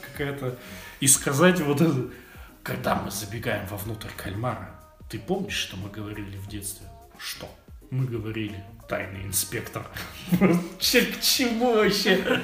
[0.00, 0.58] Какая-то...
[1.00, 2.10] И сказать вот это...
[2.62, 4.70] Когда мы забегаем вовнутрь кальмара,
[5.10, 6.86] ты помнишь, что мы говорили в детстве?
[7.18, 7.48] Что?
[7.90, 9.84] Мы говорили, тайный инспектор.
[10.78, 12.40] Че, к чему вообще?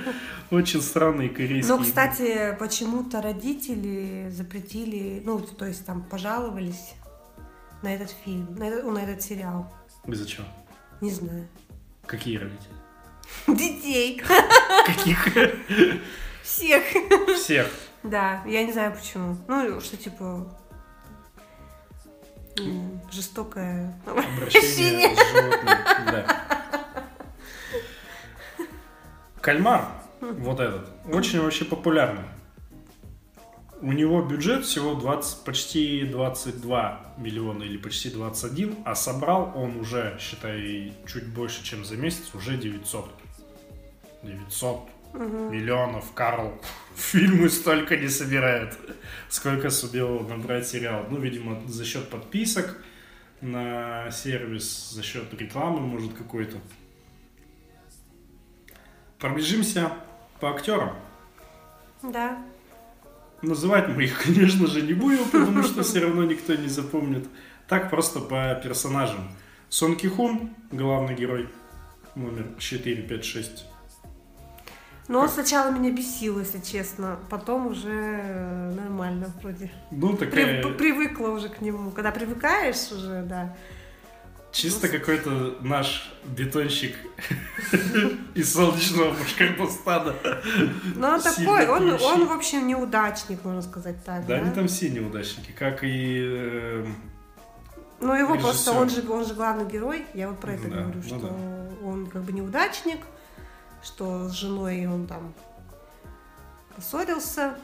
[0.50, 1.76] Очень странные корейские.
[1.76, 6.94] Но, кстати, почему-то родители запретили, ну, то есть там пожаловались
[7.82, 9.72] на этот фильм, на этот, на этот сериал.
[10.06, 10.44] Из-за чего?
[11.00, 11.48] Не знаю.
[12.06, 12.74] Какие родители?
[13.46, 14.22] Детей.
[14.86, 15.28] Каких?
[16.42, 16.82] Всех.
[17.36, 17.70] Всех.
[18.02, 19.36] Да, я не знаю почему.
[19.48, 20.48] Ну, что типа
[23.10, 23.94] жестокое.
[24.06, 26.10] Обращение с животными.
[26.10, 26.44] Да.
[29.40, 29.88] Кальмар,
[30.20, 32.24] вот этот, очень вообще популярный.
[33.80, 40.16] У него бюджет всего 20, почти 22 миллиона или почти 21, а собрал он уже,
[40.20, 43.08] считай, чуть больше, чем за месяц, уже 900.
[44.24, 44.80] 900
[45.14, 46.60] миллионов, Карл.
[46.96, 48.76] Фильмы столько не собирает,
[49.28, 51.06] сколько сумел набрать сериал.
[51.08, 52.76] Ну, видимо, за счет подписок
[53.40, 56.58] на сервис, за счет рекламы, может, какой-то.
[59.20, 59.92] Пробежимся
[60.40, 60.96] по актерам.
[62.02, 62.42] Да.
[63.42, 67.26] Называть мы их, конечно же, не будем, потому что все равно никто не запомнит.
[67.68, 69.30] Так просто по персонажам.
[69.68, 71.48] Сон Кихун, главный герой,
[72.14, 73.66] номер 4, 5, 6.
[75.08, 77.18] Но он сначала меня бесил, если честно.
[77.30, 79.70] Потом уже э, нормально вроде.
[79.90, 81.90] Ну, При- такая привыкла уже к нему.
[81.90, 83.56] Когда привыкаешь уже, да.
[84.52, 86.96] Чисто какой-то наш бетонщик
[88.34, 90.14] из солнечного Башкортостана.
[90.96, 94.26] Но он такой, он, он, в общем, неудачник, можно сказать так.
[94.26, 96.20] Да, Да, они там все неудачники, как и...
[96.26, 96.86] э,
[98.00, 98.76] Ну, его просто, режиссер.
[98.76, 100.06] он же, он же главный герой.
[100.14, 101.86] Я вот про это Да, говорю, ну что да.
[101.86, 103.00] он как бы неудачник,
[103.82, 105.34] что с женой он там
[106.74, 107.56] поссорился,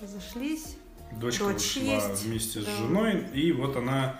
[0.00, 0.76] разошлись.
[1.12, 2.76] Дочка Дочь ушла есть, вместе с да.
[2.76, 4.16] женой, и вот она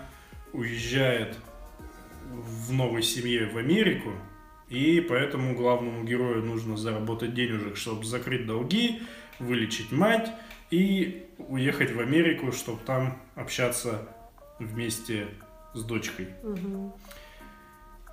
[0.53, 1.35] уезжает
[2.33, 4.11] в новой семье в Америку,
[4.69, 9.01] и поэтому главному герою нужно заработать денежек, чтобы закрыть долги,
[9.39, 10.31] вылечить мать
[10.71, 14.07] и уехать в Америку, чтобы там общаться
[14.59, 15.27] вместе
[15.73, 16.29] с дочкой.
[16.43, 16.93] Мгм.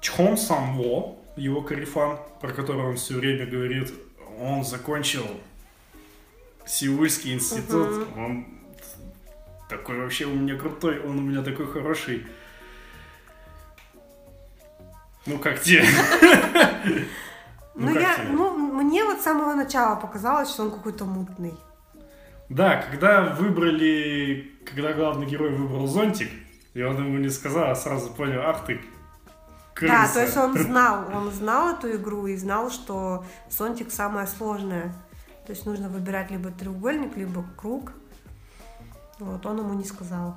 [0.00, 3.92] Чхон Самво, его корефан, про которого он все время говорит,
[4.38, 5.26] он закончил
[6.66, 8.46] Сеульский институт, он
[9.68, 12.26] такой вообще у меня крутой, он у меня такой хороший.
[15.26, 15.84] Ну, как те.
[17.74, 18.28] Ну, как я, тебе?
[18.32, 21.54] ну, мне вот с самого начала показалось, что он какой-то мутный.
[22.48, 26.30] Да, когда выбрали, когда главный герой выбрал зонтик,
[26.74, 28.80] и он ему не сказал, а сразу понял, ах ты,
[29.74, 29.94] крыса.
[29.94, 34.92] Да, то есть он знал, он знал эту игру и знал, что зонтик самое сложное.
[35.46, 37.92] То есть нужно выбирать либо треугольник, либо круг.
[39.18, 40.36] Вот, он ему не сказал.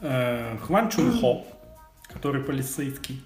[0.00, 1.46] Э, Хван Чун Хо,
[2.12, 3.22] который полицейский.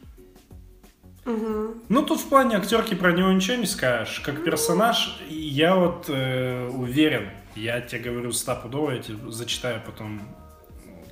[1.25, 1.83] Мгм.
[1.89, 4.21] Ну, тут в плане актерки про него ничего не скажешь.
[4.21, 10.21] Как персонаж, и я вот э, уверен, я тебе говорю стопудово, я тебе зачитаю потом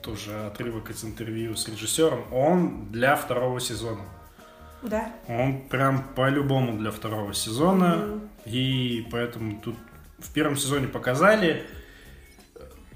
[0.03, 2.25] тоже отрывок из интервью с режиссером.
[2.33, 4.03] Он для второго сезона.
[4.83, 5.13] Да.
[5.29, 7.97] Он прям по-любому для второго сезона.
[7.97, 8.29] Мгм.
[8.45, 9.77] И поэтому тут
[10.19, 11.65] в первом сезоне показали.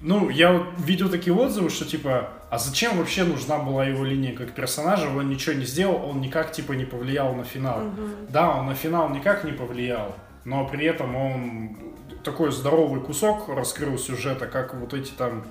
[0.00, 4.34] Ну, я вот видел такие отзывы, что типа, а зачем вообще нужна была его линия
[4.34, 5.08] как персонажа?
[5.08, 7.80] Он ничего не сделал, он никак типа не повлиял на финал.
[7.80, 8.26] Мгм.
[8.28, 11.76] Да, он на финал никак не повлиял, но при этом он
[12.22, 15.44] такой здоровый кусок раскрыл сюжета, как вот эти там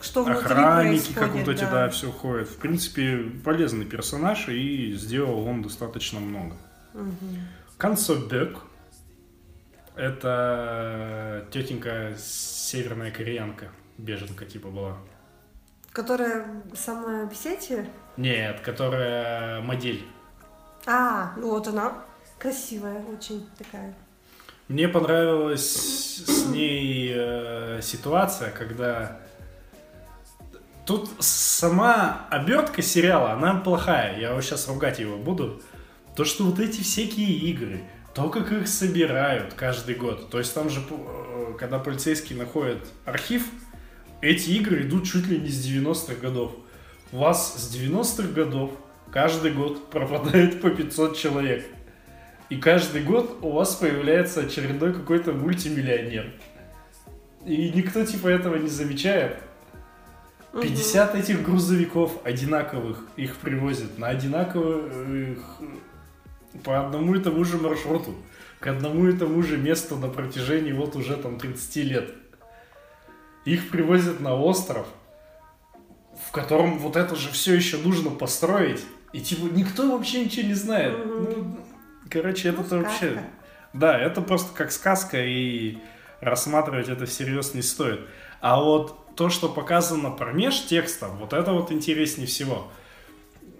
[0.00, 2.48] Что охранники, как вот эти, да, все ходят.
[2.48, 6.56] В принципе, полезный персонаж, и сделал он достаточно много.
[6.94, 7.14] Мгм.
[7.76, 8.58] Канцобек.
[9.96, 13.68] Это тетенька северная кореянка.
[13.98, 14.96] Беженка типа была.
[15.92, 17.86] Которая самая бесячая?
[18.16, 20.04] Нет, которая модель.
[20.86, 22.04] А, ну вот она
[22.38, 23.94] красивая, очень такая.
[24.68, 29.18] Мне понравилась с ней э, ситуация, когда
[30.86, 34.18] тут сама обертка сериала, она плохая.
[34.20, 35.60] Я вот сейчас ругать его буду.
[36.14, 37.82] То, что вот эти всякие игры,
[38.14, 40.30] то, как их собирают каждый год.
[40.30, 43.46] То есть там же, э, когда полицейские находят архив,
[44.20, 46.52] эти игры идут чуть ли не с 90-х годов.
[47.12, 48.72] У вас с 90-х годов
[49.10, 51.66] каждый год пропадает по 500 человек.
[52.48, 56.32] И каждый год у вас появляется очередной какой-то мультимиллионер.
[57.46, 59.38] И никто типа этого не замечает.
[60.52, 64.92] 50 этих грузовиков одинаковых их привозят на одинаковых
[66.64, 68.16] по одному и тому же маршруту,
[68.58, 72.14] к одному и тому же месту на протяжении вот уже там 30 лет.
[73.44, 74.86] Их привозят на остров,
[76.28, 78.84] в котором вот это же все еще нужно построить.
[79.12, 80.94] И типа никто вообще ничего не знает.
[81.04, 81.56] Ну,
[82.08, 82.96] короче, это Ну, вообще...
[83.12, 83.22] сказка.
[83.72, 85.78] Да, это просто как сказка, и
[86.20, 88.00] рассматривать это всерьез не стоит.
[88.40, 92.70] А вот то, что показано промеж текстом, вот это вот интереснее всего.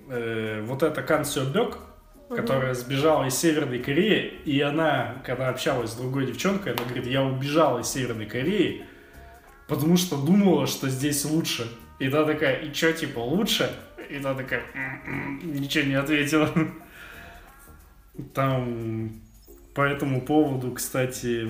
[0.08, 1.78] Э, вот эта Кан Сёбёк,
[2.28, 7.24] которая сбежала из Северной Кореи, и она, когда общалась с другой девчонкой, она говорит, я
[7.24, 8.84] убежала из Северной Кореи,
[9.70, 11.70] потому что думала, что здесь лучше.
[12.00, 13.70] И та такая, и чё, типа, лучше?
[14.10, 16.50] И та такая, «М-м-м», ничего не ответила.
[18.34, 19.12] Там
[19.72, 21.48] по этому поводу, кстати,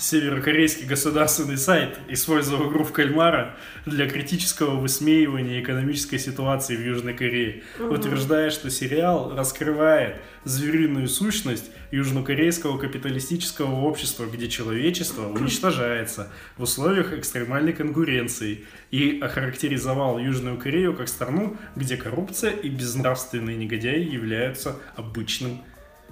[0.00, 7.62] северокорейский государственный сайт использовал игру в кальмара для критического высмеивания экономической ситуации в Южной Корее,
[7.78, 17.72] утверждая, что сериал раскрывает звериную сущность южнокорейского капиталистического общества, где человечество уничтожается в условиях экстремальной
[17.72, 25.60] конкуренции, и охарактеризовал Южную Корею как страну, где коррупция и безнравственные негодяи являются обычным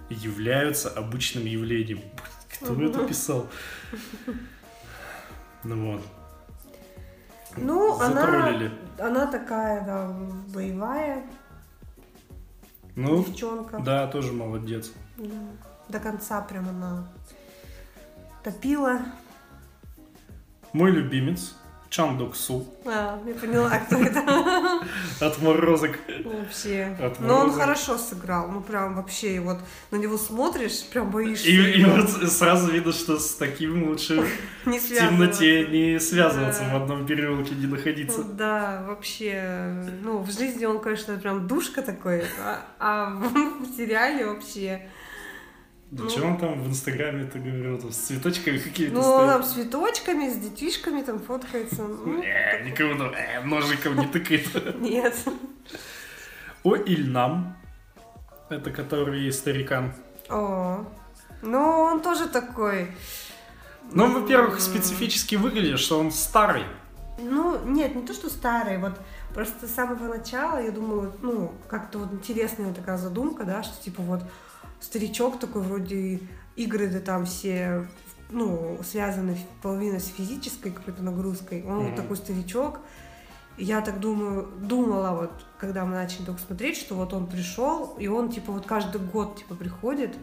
[0.08, 2.00] являются обычным явлением.
[2.60, 3.46] Кто это писал?
[5.64, 6.02] Ну вот.
[7.56, 10.08] Ну, она, она такая, да,
[10.52, 11.24] боевая
[12.94, 13.78] Ну, девчонка.
[13.78, 14.92] да, тоже молодец.
[15.16, 15.34] Да.
[15.88, 17.08] До конца прям она
[18.44, 19.00] топила.
[20.72, 21.56] Мой любимец
[21.96, 24.22] Чан Док Су А, я поняла, кто это
[25.26, 25.98] отморозок.
[26.24, 26.94] вообще.
[27.00, 28.48] От Но он хорошо сыграл.
[28.48, 31.48] Ну, прям вообще, вот на него смотришь, прям боишься.
[31.48, 34.22] И, и вот сразу видно, что с таким лучше
[34.66, 36.78] не в темноте не связываться, Да.
[36.78, 38.24] в одном переулке не находиться.
[38.24, 44.86] Да, вообще, ну, в жизни он, конечно, прям душка такой, а, а в сериале вообще
[45.96, 46.10] Да Ну.
[46.10, 49.28] что он там в Инстаграме ты говорил, там, с цветочками какими-то Ну, стоит?
[49.30, 51.82] там с цветочками, с детишками там фоткается.
[51.84, 54.78] Ну, Э, никого там э, ножиком не тыкает.
[54.80, 55.14] нет.
[56.64, 57.56] О Ильнам,
[58.50, 59.92] это который старикан.
[60.28, 60.84] О,
[61.42, 62.88] ну он тоже такой.
[63.92, 66.64] Ну, во-первых, специфически выглядит, что он старый.
[67.18, 68.92] Ну, нет, не то, что старый, вот
[69.32, 74.02] просто с самого начала, я думаю, ну, как-то вот интересная такая задумка, да, что типа
[74.02, 74.20] вот
[74.80, 76.20] старичок такой вроде
[76.56, 77.86] игры, да там все,
[78.30, 81.96] ну, связаны половина с физической какой-то нагрузкой, он вот Мгм.
[81.96, 82.80] такой старичок,
[83.58, 88.06] я так думаю, думала вот, когда мы начали только смотреть, что вот он пришел, и
[88.06, 90.14] он типа вот каждый год типа приходит,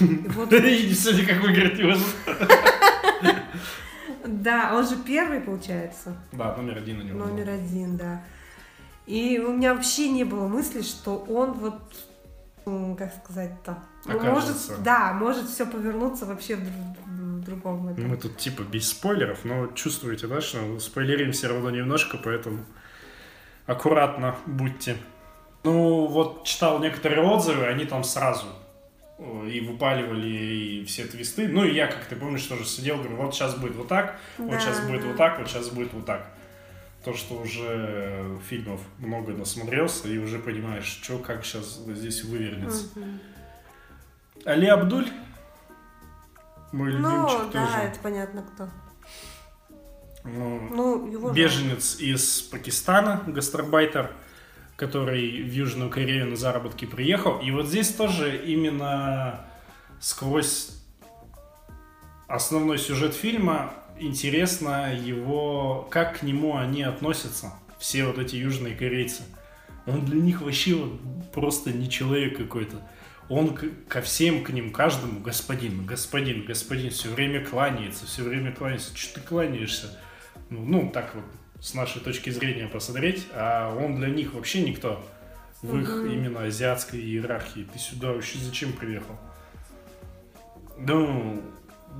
[0.00, 2.06] и вот И сегодня как выиграть может.
[4.26, 6.16] Да, он же первый, получается.
[6.32, 7.18] Да, номер один у него.
[7.18, 8.22] Номер один, да.
[9.06, 11.80] И у меня вообще не было мысли, что он вот,
[12.64, 14.30] как сказать-то, Окажется.
[14.72, 18.08] может, да, может все повернуться вообще в, дру- в другом этом.
[18.08, 22.64] Мы тут типа без спойлеров, но чувствуете, да, что спойлерим все равно немножко, поэтому
[23.66, 24.96] аккуратно будьте.
[25.62, 28.46] Ну, вот читал некоторые отзывы, они там сразу
[29.18, 31.48] э, и выпаливали и все твисты.
[31.48, 34.50] Ну, и я, как ты помнишь, тоже сидел, говорю, вот сейчас будет вот так, вот
[34.50, 35.08] Да, сейчас будет да.
[35.08, 36.26] вот так, вот сейчас будет вот так.
[37.04, 42.86] То, что уже фильмов много насмотрелся, и уже понимаешь, что, как сейчас здесь вывернется.
[42.94, 43.20] Мгм.
[44.46, 45.08] Али Абдуль,
[46.72, 47.78] мой Ну, любимчик да, тоже.
[47.78, 48.68] это понятно кто.
[50.24, 54.10] Ну, Ну, его беженец из Пакистана, гастарбайтер,
[54.76, 57.38] который в Южную Корею на заработки приехал.
[57.40, 59.44] И вот здесь тоже именно
[60.00, 60.70] сквозь
[62.28, 69.22] основной сюжет фильма интересно его, как к нему они относятся, все вот эти южные корейцы.
[69.86, 70.98] Он для них вообще вот
[71.32, 72.76] просто не человек какой-то.
[73.28, 73.56] Он
[73.88, 78.96] ко всем, к ним, каждому, господин, господин, господин, все время кланяется, все время кланяется.
[78.96, 79.98] Что ты кланяешься?
[80.50, 81.24] Ну, ну, так вот,
[81.60, 85.02] с нашей точки зрения посмотреть, а он для них вообще никто
[85.62, 86.12] в их Мгм.
[86.12, 87.66] именно азиатской иерархии.
[87.72, 89.18] Ты сюда вообще зачем приехал?
[90.76, 91.42] Ну,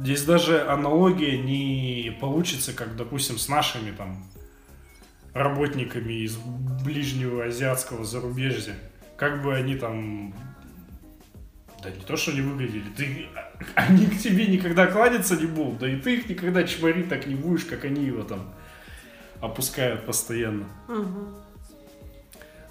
[0.01, 4.24] здесь даже аналогия не получится, как, допустим, с нашими там
[5.32, 6.36] работниками из
[6.84, 8.76] ближнего азиатского зарубежья.
[9.16, 10.34] Как бы они там...
[11.82, 13.26] Да не то, что не выглядели, ты...
[13.74, 17.34] они к тебе никогда кланяться не будут, да и ты их никогда чморить так не
[17.34, 18.55] будешь, как они его там
[19.40, 20.66] опускают постоянно.
[20.88, 21.34] Мгм.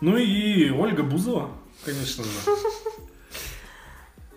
[0.01, 1.51] Ну и Ольга Бузова,
[1.86, 2.30] конечно же.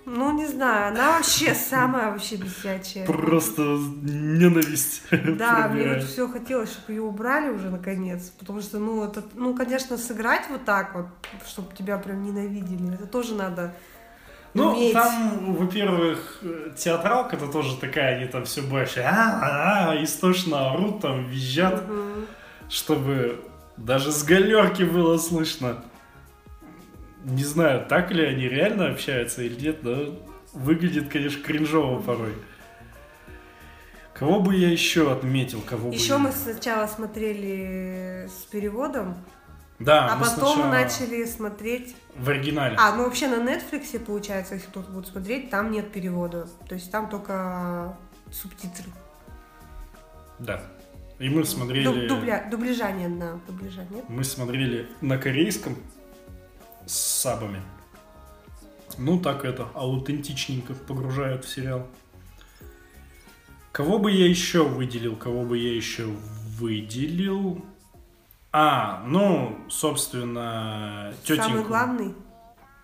[0.09, 3.05] Ну, не знаю, она вообще самая вообще бесячая.
[3.07, 5.03] Просто ненависть.
[5.37, 8.31] Да, мне вот все хотелось, чтобы ее убрали уже наконец.
[8.39, 11.07] Потому что, ну, это, ну, конечно, сыграть вот так вот,
[11.47, 13.75] чтобы тебя прям ненавидели, это тоже надо
[14.55, 14.93] Ну, уметь.
[14.93, 21.25] там, во-первых, э, театралка-то тоже такая, они там все больше а, а, истошно орут, там
[21.27, 22.27] визжат, Мгм.
[22.69, 23.45] чтобы
[23.77, 25.83] даже с галерки было слышно.
[27.27, 30.17] Не знаю, так ли они реально общаются или нет, но
[30.53, 32.35] выглядит, конечно, кринжово порой.
[34.15, 39.17] Кого бы я еще отметил, кого бы Еще я- мы сначала смотрели с переводом,
[39.81, 41.97] Да, а потом сначала начали смотреть...
[42.17, 42.77] в оригинале.
[42.79, 46.49] А, ну вообще на Netflix, получается, если кто-то будет смотреть, там нет перевода.
[46.69, 47.99] То есть там только
[48.31, 48.87] субтитры.
[50.39, 50.63] Да.
[51.19, 51.85] И мы смотрели...
[51.87, 54.05] Дуб- дубля- Дубляжа нет, да, дубляжа нет.
[54.09, 55.77] Мы смотрели на корейском
[56.87, 57.63] с сабами.
[58.99, 61.87] Ну, так это, аутентичненько погружают в сериал.
[63.73, 65.17] Кого бы я еще выделил?
[65.17, 66.07] Кого бы я еще
[66.59, 67.63] выделил?
[68.53, 71.49] А, ну, собственно, тетеньку.
[71.49, 72.15] Самый главный?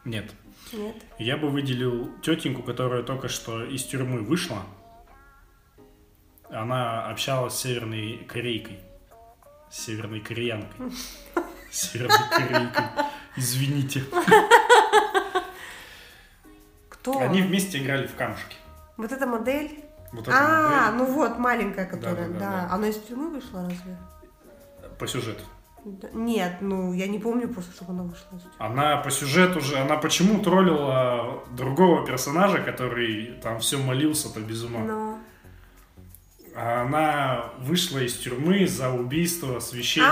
[0.05, 0.34] Нет.
[0.72, 0.96] Нет.
[1.18, 4.62] Я бы выделил тетеньку, которая только что из тюрьмы вышла.
[6.50, 8.80] Она общалась с северной корейкой.
[9.70, 10.92] С северной кореянкой.
[11.73, 12.85] Северной корейкой.
[13.37, 14.05] Извините.
[16.89, 17.18] Кто?
[17.20, 18.57] Они вместе играли в камушки.
[18.97, 19.85] Вот эта модель?
[20.12, 22.66] Вот эта А, модель ну вот, маленькая, которая, Да-да-да, да.
[22.68, 22.75] да.
[22.75, 23.97] Она из тюрьмы вышла разве?
[24.99, 25.43] по сюжету.
[25.85, 28.41] Да- Нет, ну я не помню просто, чтобы она вышла.
[28.59, 34.81] Она по сюжету же, она почему троллила другого персонажа, который там все молился-то без ума.
[34.81, 35.18] Но...
[36.55, 40.11] Она вышла из тюрьмы за убийство священника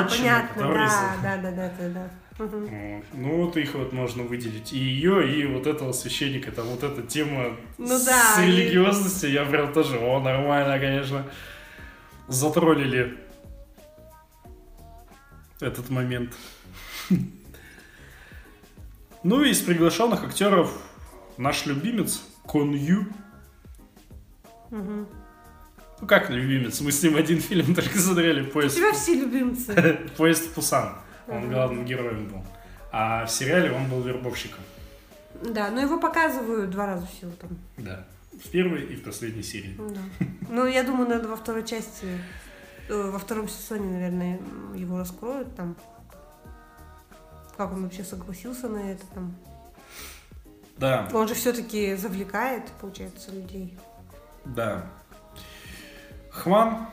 [0.00, 2.10] А, отчима, понятно, который да, да, да, да, да.
[2.38, 3.04] Вот.
[3.14, 4.72] Ну, вот их вот можно выделить.
[4.72, 6.52] И ее, и вот этого священника.
[6.52, 11.24] Там вот эта тема Ну с да, и- религиозностью, я прям тоже, о, нормально, конечно.
[12.28, 13.16] Затроллили
[15.60, 16.34] этот момент.
[19.22, 20.70] Ну и из приглашенных актеров
[21.36, 23.06] наш любимец Конью.
[24.70, 25.08] Мгм.
[26.00, 26.80] Ну как любимец?
[26.80, 29.98] Мы с ним один фильм только смотрели, У поезд, тебя все любимцы.
[30.16, 30.94] поезд в Пусан.
[31.28, 32.44] Он главным героем был.
[32.92, 34.60] А в сериале он был вербовщиком.
[35.42, 37.50] Да, но его показывают два раза всего там.
[37.76, 38.06] Да.
[38.32, 39.76] В первой и в последней серии.
[39.78, 40.26] Да.
[40.50, 42.06] Ну, я думаю, надо во второй части,
[42.88, 44.40] э, во втором сезоне, наверное,
[44.74, 45.76] его раскроют там.
[47.56, 49.34] Как он вообще согласился на это там.
[50.76, 53.76] Да, Он же все-таки завлекает, получается, людей.
[54.44, 54.86] да.
[56.36, 56.86] Хван,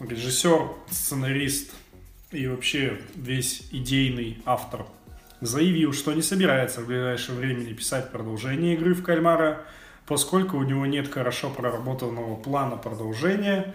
[0.00, 1.70] режиссер, сценарист
[2.32, 4.86] и вообще весь идейный автор,
[5.40, 9.64] заявил, что не собирается в ближайшее время писать продолжение игры в кальмара,
[10.04, 13.72] поскольку у него нет хорошо проработанного плана продолжения.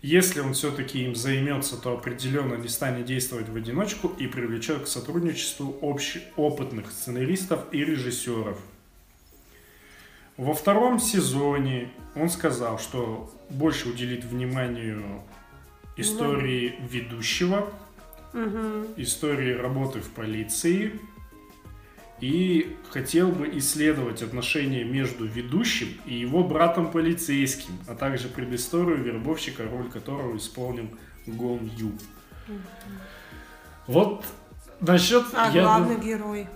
[0.00, 4.86] Если он все-таки им займется, то определенно не станет действовать в одиночку и привлечет к
[4.86, 8.58] сотрудничеству общ- опытных сценаристов и режиссеров.
[10.36, 15.22] Во втором сезоне он сказал, что больше уделит вниманию
[15.96, 17.70] истории ведущего,
[18.32, 18.86] Мгм.
[18.98, 21.00] истории работы в полиции
[22.20, 29.64] и хотел бы исследовать отношения между ведущим и его братом полицейским, а также предысторию вербовщика,
[29.64, 30.90] роль которого исполнил
[31.26, 31.92] Гон Ю.
[33.86, 34.24] Вот
[34.80, 35.24] насчет...
[35.34, 36.46] А я главный дум- герой,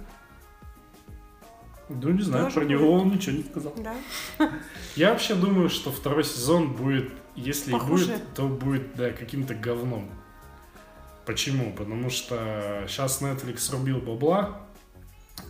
[1.91, 3.75] Ну, не знаю, про него он ничего не сказал.
[3.77, 3.95] да?
[4.97, 8.07] Я вообще думаю, что второй сезон будет, если и Похуже.
[8.07, 10.09] будет, то будет, да, каким-то говном.
[11.27, 11.73] Почему?
[11.73, 14.61] Потому что сейчас Netflix рубил бабла,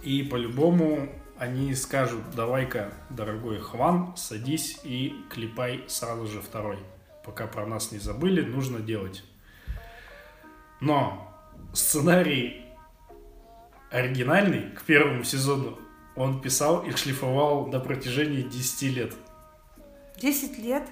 [0.03, 6.79] и по-любому они скажут, давай-ка, дорогой Хван, садись и клепай сразу же второй.
[7.25, 9.25] Пока про нас не забыли, нужно делать.
[10.81, 11.31] Но
[11.75, 12.65] сценарий
[13.91, 15.79] оригинальный к первому сезону
[16.21, 19.15] он писал и шлифовал на протяжении 10 лет.
[20.21, 20.83] Десять лет?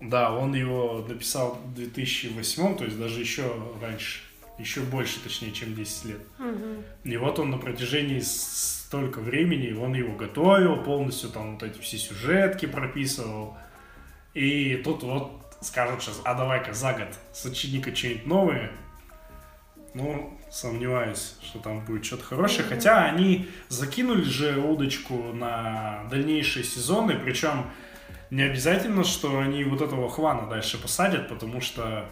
[0.00, 3.50] Да, он его написал в 2008, то есть даже еще
[3.82, 4.20] раньше,
[4.58, 6.20] еще больше, точнее, чем 10 лет.
[6.38, 6.84] Мгм.
[7.02, 11.98] И вот он на протяжении столько времени, он его готовил, полностью там вот эти все
[11.98, 13.56] сюжетки прописывал.
[14.34, 15.32] И тут вот
[15.62, 18.70] скажут сейчас, а давай-ка за год сочини-ка что-нибудь новое.
[19.96, 22.68] Ну, сомневаюсь, что там будет что-то хорошее.
[22.68, 27.64] Хотя они закинули же удочку на дальнейшие сезоны, причем
[28.30, 32.06] не обязательно, что они вот этого Хвана дальше посадят, потому что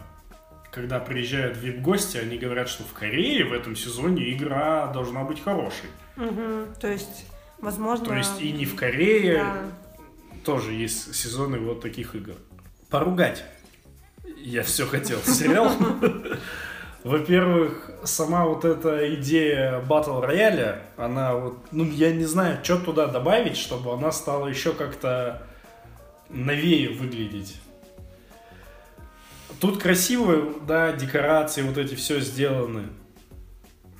[0.71, 5.89] когда приезжают вип-гости, они говорят, что в Корее в этом сезоне игра должна быть хорошей.
[6.15, 6.73] Мгм.
[6.81, 7.27] То есть,
[7.59, 8.07] возможно...
[8.07, 9.63] То есть и не в Корее Да.
[10.43, 12.33] тоже есть сезоны вот таких игр.
[12.89, 13.45] Поругать.
[14.37, 15.19] Я все хотел.
[15.19, 15.71] Сериал.
[17.05, 23.05] Во-первых, сама вот эта идея батл рояля, она вот, ну, я не знаю, что туда
[23.05, 25.43] добавить, чтобы она стала еще как-то
[26.29, 27.57] новее выглядеть.
[29.59, 32.87] Тут красиво, да, декорации, вот эти все сделаны.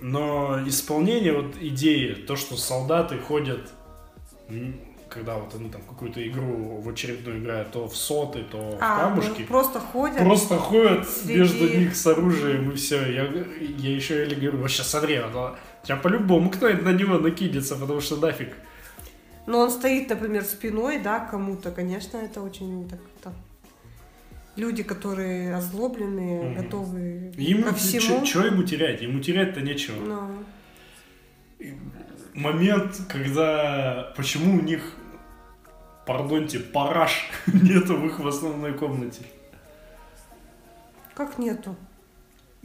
[0.01, 3.69] Но исполнение вот идеи, то, что солдаты ходят,
[5.16, 8.99] когда вот они там какую-то игру в очередную играют, то в соты, то в А,
[8.99, 9.39] камушки.
[9.39, 10.18] ну, просто ходят.
[10.20, 12.97] Просто ходят Среди- между них с оружием и все.
[13.11, 13.24] Я,
[13.78, 17.76] я еще еле говорю, вот сейчас смотри, вот, а, тебя по-любому кто-нибудь на него накинется,
[17.76, 18.49] потому что нафиг.
[19.47, 23.34] Но он стоит, например, спиной, да, кому-то, конечно, это очень так так.
[24.57, 26.55] Люди, которые озлобленные, Мгм.
[26.63, 28.26] готовы Ему ко всему.
[28.26, 29.01] что ему терять?
[29.01, 29.95] Ему терять-то нечего.
[30.03, 30.43] Ну,
[32.34, 34.82] Момент, когда почему у них,
[36.05, 39.21] пардоньте, параш нету в их в основной комнате.
[41.13, 41.75] как нету?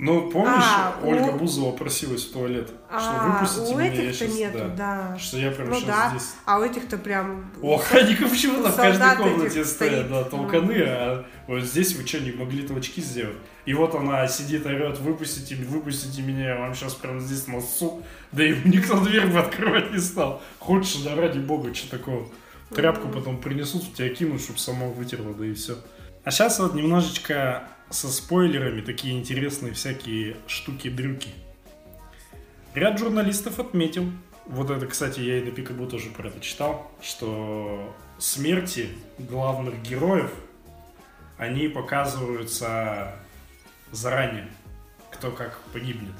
[0.02, 4.12] Ну, помнишь, А, Ольга у- Бузова просилась в туалет, что А, выпустите у меня, я
[4.14, 4.68] щас- нету, да.
[5.10, 5.18] да.
[5.18, 7.50] Что я прям Ну сейчас да, здесь а у этих-то прям...
[7.60, 12.32] У охранников почему-то в каждой комнате стоят, да, толканы, а вот здесь вы что, не
[12.32, 13.36] могли толчки сделать?
[13.66, 18.02] И вот она сидит, орет, выпустите, выпустите меня, я вам сейчас прям здесь носу.
[18.32, 20.40] Да ему никто дверь бы открывать не стал.
[20.58, 22.26] Хочешь, да ради бога, что такого?
[22.74, 25.76] Тряпку потом принесут, в тебя кинут, чтобы сама вытерла, да и все.
[26.24, 31.30] А сейчас вот немножечко со спойлерами такие интересные всякие штуки-дрюки.
[32.74, 34.04] Ряд журналистов отметил,
[34.46, 40.32] вот это, кстати, я и на Пикабу тоже про это читал, что смерти главных героев,
[41.38, 43.16] они показываются
[43.90, 44.48] заранее,
[45.10, 46.14] кто как погибнет.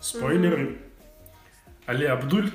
[0.00, 0.78] Спойлеры.
[1.86, 2.50] Али Абдуль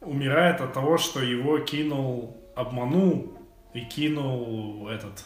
[0.00, 3.38] умирает от того, что его кинул, обманул
[3.74, 5.24] и кинул этот,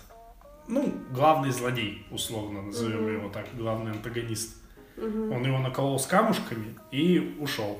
[0.68, 3.12] ну, главный злодей, условно назовем Мгм.
[3.14, 4.56] его так, главный антагонист.
[4.96, 5.32] Мгм.
[5.32, 7.78] Он его наколол с камушками и ушел.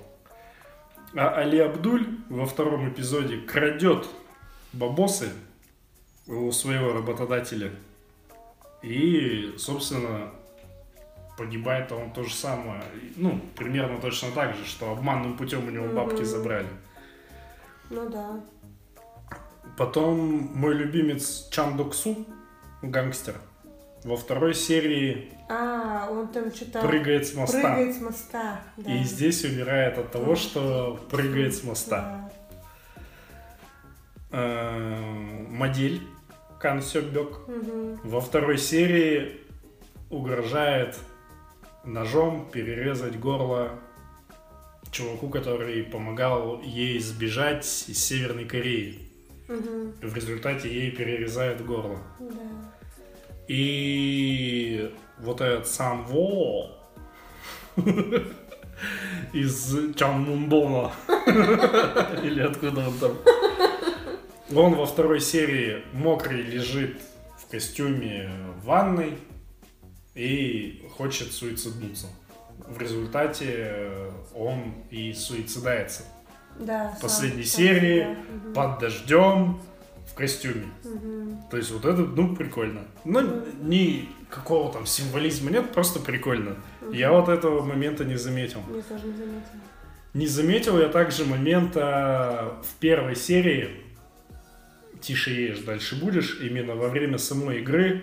[1.15, 4.07] А Али Абдуль во втором эпизоде крадет
[4.73, 5.31] бабосы
[6.27, 7.71] у своего работодателя.
[8.83, 10.31] И, собственно,
[11.39, 12.83] погибает он то же самое.
[13.17, 16.25] Ну, примерно точно так же, что обманным путем у него бабки Мгм.
[16.25, 16.69] забрали.
[17.89, 18.41] Ну да.
[19.77, 22.25] Потом мой любимец Чан Док Су,
[22.83, 23.35] гангстер,
[24.05, 27.61] во второй серии А, он там что-то прыгает с моста.
[27.61, 28.61] прыгает с моста.
[28.79, 28.95] Да.
[28.95, 32.31] И здесь умирает от того, что прыгает с моста.
[33.01, 33.03] Да.
[34.33, 36.01] Э, Модель
[36.59, 38.01] Кан Сёбёк Мгм.
[38.03, 39.41] во второй серии
[40.11, 40.97] угрожает
[41.85, 43.71] ножом перерезать горло
[44.91, 49.01] чуваку, который помогал ей сбежать из Северной Кореи.
[49.49, 49.93] Мгм.
[50.03, 51.99] В результате ей перерезают горло.
[52.19, 52.27] Да.
[53.49, 56.71] И вот этот Сан Во
[59.33, 60.93] из Чанмунбона
[62.23, 63.17] или откуда он там.
[64.55, 67.01] Он во второй серии мокрый лежит
[67.39, 68.31] в костюме
[68.61, 69.19] в ванной
[70.15, 72.07] и хочет суициднуться.
[72.67, 76.03] В результате он и суицидается.
[76.61, 78.05] Да, сам- последней сам серии.
[78.05, 78.53] Мгм.
[78.55, 79.59] Под дождем
[80.11, 80.67] в костюме.
[80.85, 81.39] Мгм.
[81.51, 82.81] То есть вот это, ну, прикольно.
[83.05, 86.57] Ну, никакого там символизма нет, просто прикольно.
[86.93, 88.61] Я вот этого момента не заметил.
[88.75, 89.61] Я тоже не заметила.
[90.15, 93.71] Не заметил я также момента в первой серии
[95.03, 98.03] «Тише ешь, дальше будешь», именно во время самой игры,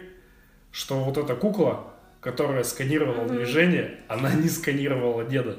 [0.72, 1.88] что вот эта кукла,
[2.22, 3.36] которая сканировала Мгм.
[3.38, 5.58] движение, она не сканировала деда.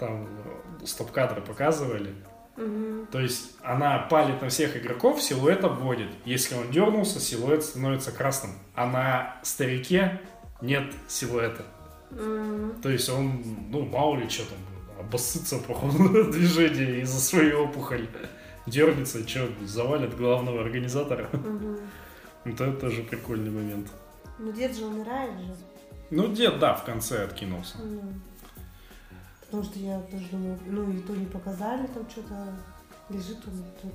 [0.00, 0.28] Там
[0.84, 2.14] стоп-кадры показывали.
[2.56, 3.06] Мгм.
[3.10, 6.08] То есть она палит на всех игроков, силуэт обводит.
[6.24, 8.52] Если он дернулся, силуэт становится красным.
[8.74, 10.20] А на старике
[10.60, 11.64] нет силуэта.
[12.12, 12.80] М.
[12.82, 14.58] То есть он, ну, мало ли что там,
[15.00, 18.08] обоссытся по ходу движения из-за своей опухоли.
[18.66, 21.28] Дернется, что, завалит главного организатора.
[21.32, 21.78] Мгм.
[22.44, 23.88] Вот это тоже прикольный момент.
[24.38, 25.54] Ну дед же умирает же.
[26.10, 27.78] Ну, дед, да, в конце откинулся.
[27.78, 28.02] Ну,
[29.54, 32.34] Потому что я тоже думаю, ну и то не показали, там что-то
[33.08, 33.92] лежит он тут.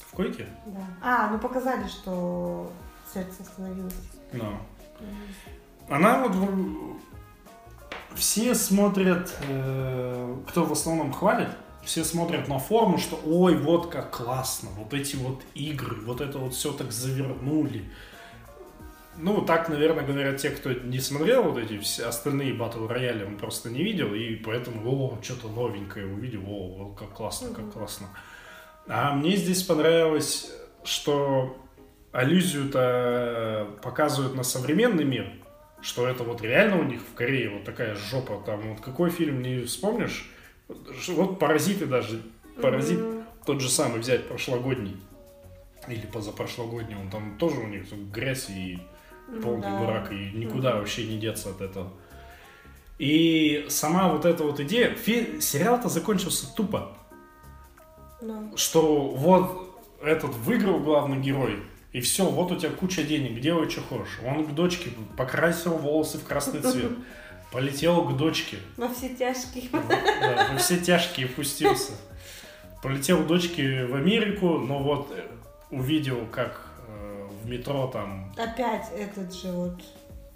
[0.00, 0.46] В койке?
[0.66, 0.86] Да.
[1.02, 2.70] А, ну показали, что
[3.10, 3.94] сердце остановилось.
[4.34, 4.52] Ну.
[5.88, 6.34] Она вот...
[6.34, 6.96] в-
[8.16, 11.48] Все смотрят, э, кто в основном хвалит,
[11.82, 16.38] все смотрят на форму, что ой, вот как классно, вот эти вот игры, вот это
[16.38, 17.90] вот все так завернули.
[19.18, 23.36] Ну, так, наверное, говорят те, кто не смотрел вот эти все остальные батл рояли, он
[23.36, 28.08] просто не видел, и поэтому, о, что-то новенькое увидел, о, как классно, как классно.
[28.86, 30.52] А мне здесь понравилось,
[30.84, 31.56] что
[32.12, 35.32] аллюзию-то показывают на современный мир,
[35.80, 39.42] что это вот реально у них в Корее вот такая жопа, там вот какой фильм
[39.42, 40.30] не вспомнишь,
[41.08, 42.22] вот «Паразиты» даже,
[42.60, 43.24] «Паразит» Мгм.
[43.44, 44.96] тот же самый взять прошлогодний
[45.88, 48.78] или позапрошлогодний, он там тоже у них грязь и
[49.42, 49.78] полный да.
[49.80, 50.78] дурак, и никуда Мгм.
[50.80, 51.92] вообще не деться от этого.
[52.98, 56.96] И сама вот эта вот идея, фи- сериал-то закончился тупо,
[58.22, 58.56] Ну.
[58.56, 61.62] что вот этот выиграл главный герой,
[61.92, 64.18] и все, вот у тебя куча денег, делай, что хочешь.
[64.24, 66.92] Он к дочке покрасил волосы в красный цвет,
[67.52, 69.68] полетел к дочке, Во все тяжкие.
[69.72, 71.92] да, во все тяжкие пустился.
[72.82, 75.22] Полетел к дочке в Америку, но вот э,
[75.70, 76.65] увидел, как
[77.46, 79.80] в метро там Опять этот же вот.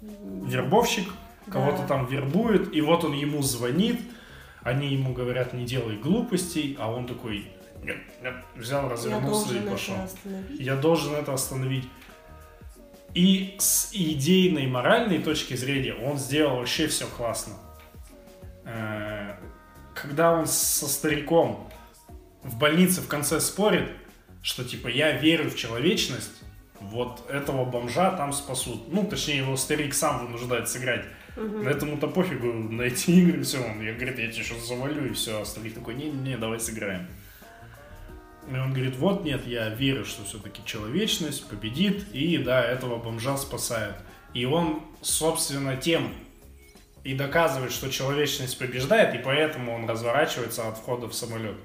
[0.01, 1.09] вербовщик
[1.49, 1.87] кого-то Да.
[1.87, 3.99] там вербует, и вот он ему звонит,
[4.63, 7.51] они ему говорят, не делай глупостей, а он такой,
[7.83, 9.95] нет, нет, взял, развернулся и пошел.
[10.57, 11.87] Я должен это остановить.
[13.13, 17.55] И с идейной, моральной точки зрения он сделал вообще все классно.
[18.63, 19.35] Э,
[19.95, 21.69] Когда он со стариком
[22.43, 23.91] в больнице в конце спорит,
[24.41, 26.40] что типа я верю в человечность,
[26.81, 28.91] вот этого бомжа там спасут.
[28.91, 31.05] Ну, точнее, его старик сам вынуждает сыграть.
[31.35, 33.59] На этому-то пофигу, на эти игры, все.
[33.59, 35.41] Он я, говорит, я тебе сейчас завалю, и все.
[35.41, 37.07] А старик такой, не-не-не, давай сыграем.
[38.49, 43.37] И он говорит, вот нет, я верю, что все-таки человечность победит, и да, этого бомжа
[43.37, 43.95] спасают.
[44.33, 46.11] И он, собственно, тем
[47.03, 51.57] и доказывает, что человечность побеждает, и поэтому он разворачивается от входа в самолет.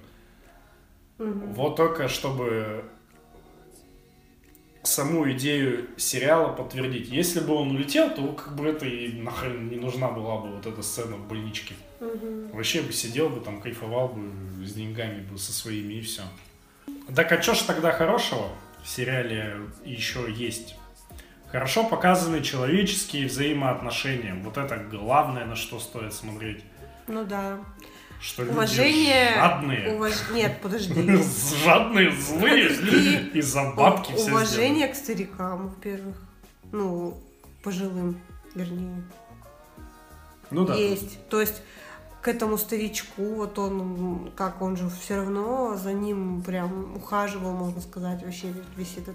[1.19, 1.53] Мгм.
[1.55, 2.85] Вот только чтобы
[4.87, 7.09] саму идею сериала подтвердить.
[7.09, 10.67] Если бы он улетел, то как бы это и нахрен не нужна была бы вот
[10.67, 11.75] эта сцена в больничке.
[12.01, 12.49] Мгм.
[12.53, 16.23] Вообще бы сидел бы там, кайфовал бы с деньгами бы со своими и все.
[17.15, 18.49] Так а что ж тогда хорошего
[18.83, 20.77] в сериале еще есть?
[21.51, 24.35] Хорошо показаны человеческие взаимоотношения.
[24.43, 26.65] Вот это главное, на что стоит смотреть.
[27.07, 27.59] Ну да.
[28.21, 29.35] Что люди Уважение...
[29.37, 29.97] жадные.
[29.99, 31.23] уваж- Нет, подожди.
[31.65, 32.69] Жадные, злые.
[32.71, 33.17] Подожди.
[33.35, 34.31] Из-за бабки все.
[34.31, 36.17] Уважение к старикам, во-первых.
[36.73, 37.17] Ну,
[37.63, 38.21] пожилым,
[38.55, 39.03] вернее.
[40.51, 40.75] Ну да.
[40.75, 41.29] Есть.
[41.29, 41.63] То есть
[42.23, 47.81] к этому старичку, вот он, как он же все равно за ним прям ухаживал, можно
[47.81, 49.15] сказать, вообще весь этот.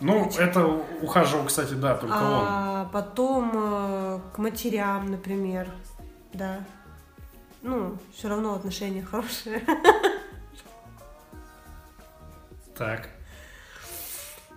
[0.00, 0.40] Ну, Очень.
[0.40, 0.64] это
[1.02, 2.20] ухаживал, кстати, да, только он.
[2.22, 5.68] А потом э, к матерям, например,
[6.32, 6.60] да.
[7.62, 9.62] Ну, все равно отношения хорошие.
[12.76, 13.08] Так.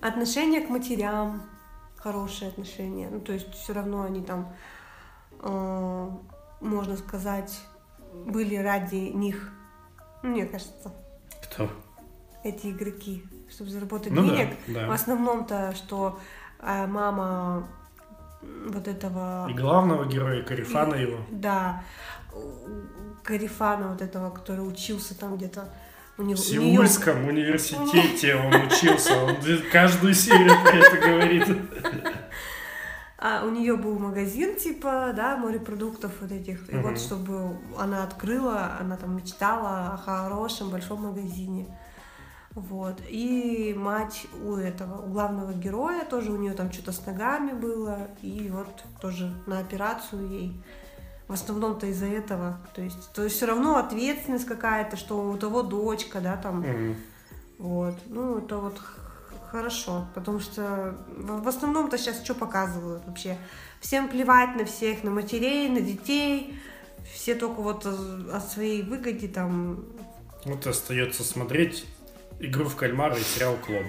[0.00, 1.42] Отношения к матерям,
[1.96, 3.08] хорошие отношения.
[3.08, 4.52] Ну, то есть все равно они там,
[5.40, 6.10] э,
[6.60, 7.60] можно сказать,
[8.12, 9.52] были ради них.
[10.22, 10.92] Мне кажется,
[11.44, 11.70] Кто?
[12.42, 14.56] эти игроки, чтобы заработать Ну да, денег.
[14.66, 14.86] да.
[14.88, 16.18] В основном-то, что
[16.60, 17.68] э, мама
[18.68, 19.48] вот этого...
[19.50, 21.18] И главного героя Карифана его.
[21.30, 21.82] Да,
[23.22, 25.68] Карифана вот этого, который учился там где-то.
[26.18, 29.14] У него, В у Сеульском университете он учился.
[29.22, 29.36] Он
[29.70, 31.48] каждую серию про это говорит.
[33.18, 36.68] А у нее был магазин, типа, да, морепродуктов вот этих.
[36.70, 36.82] И Мгм.
[36.90, 41.66] вот, чтобы она открыла, она там мечтала о хорошем большом магазине.
[42.56, 43.02] Вот.
[43.10, 48.08] И мать у этого, у главного героя, тоже у нее там что-то с ногами было.
[48.22, 50.64] И вот тоже на операцию ей.
[51.28, 52.58] В основном-то из-за этого.
[52.74, 56.60] То есть, то есть все равно ответственность какая-то, что у того дочка, да, там.
[56.60, 56.96] Мгм.
[57.58, 57.94] Вот.
[58.06, 58.80] Ну, это вот
[59.50, 63.36] хорошо, потому что в основном-то сейчас что показывают вообще?
[63.80, 66.58] Всем плевать на всех, на матерей, на детей.
[67.12, 69.84] Все только вот о своей выгоде там.
[70.46, 71.84] Вот остается смотреть
[72.40, 73.86] игру в кальмара и сериал Клон.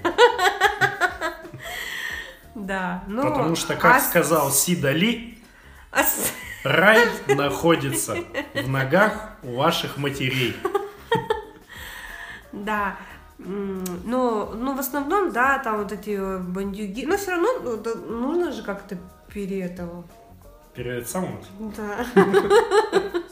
[2.54, 3.04] Да.
[3.06, 5.38] Ну, Потому что, как а сказал Сида Ли,
[5.92, 6.02] а
[6.64, 8.16] рай находится
[8.54, 10.56] в ногах у ваших матерей.
[12.52, 12.96] Да.
[13.38, 17.06] Ну, ну, в основном, да, там вот эти бандюги.
[17.06, 18.98] Но все равно ну, нужно же как-то
[19.32, 20.04] пере этого.
[20.74, 21.40] Перед самым.
[21.76, 22.06] Да.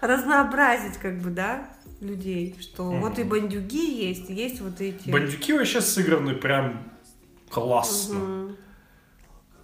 [0.00, 1.66] Разнообразить, как бы, да,
[2.04, 2.54] людей.
[2.60, 3.00] Что Мгм.
[3.00, 5.08] вот и бандюги есть, есть вот эти.
[5.10, 6.82] Бандюки вообще сыграны прям
[7.50, 8.18] классно.
[8.18, 8.56] Мгм.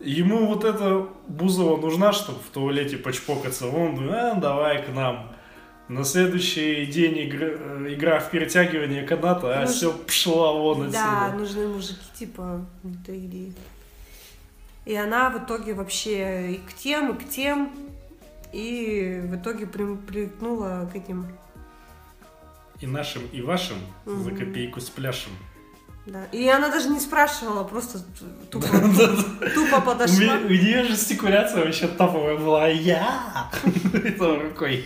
[0.00, 3.66] Ему вот эта Бузова нужна, чтобы в туалете почпокаться.
[3.68, 5.30] Он думает, а, давай к нам.
[5.88, 11.26] На следующий день игры- э, игра в перетягивание каната, а Ну, все пшла вон Да,
[11.26, 11.38] отсюда.
[11.42, 13.52] нужны мужики, типа, это или...
[14.86, 17.70] И она в итоге вообще и к тем, и к тем,
[18.52, 21.26] и в итоге при- примкнула к этим,
[22.80, 23.76] И нашим, и вашим
[24.06, 24.36] за Мгм.
[24.38, 25.32] копейку спляшем.
[26.06, 26.24] да.
[26.32, 27.98] И она даже не спрашивала, просто
[28.50, 28.66] тупо,
[29.54, 30.34] тупо подошла.
[30.36, 32.68] у нее жестикуляция вообще топовая была.
[32.68, 33.50] Я!
[33.92, 34.84] Это рукой.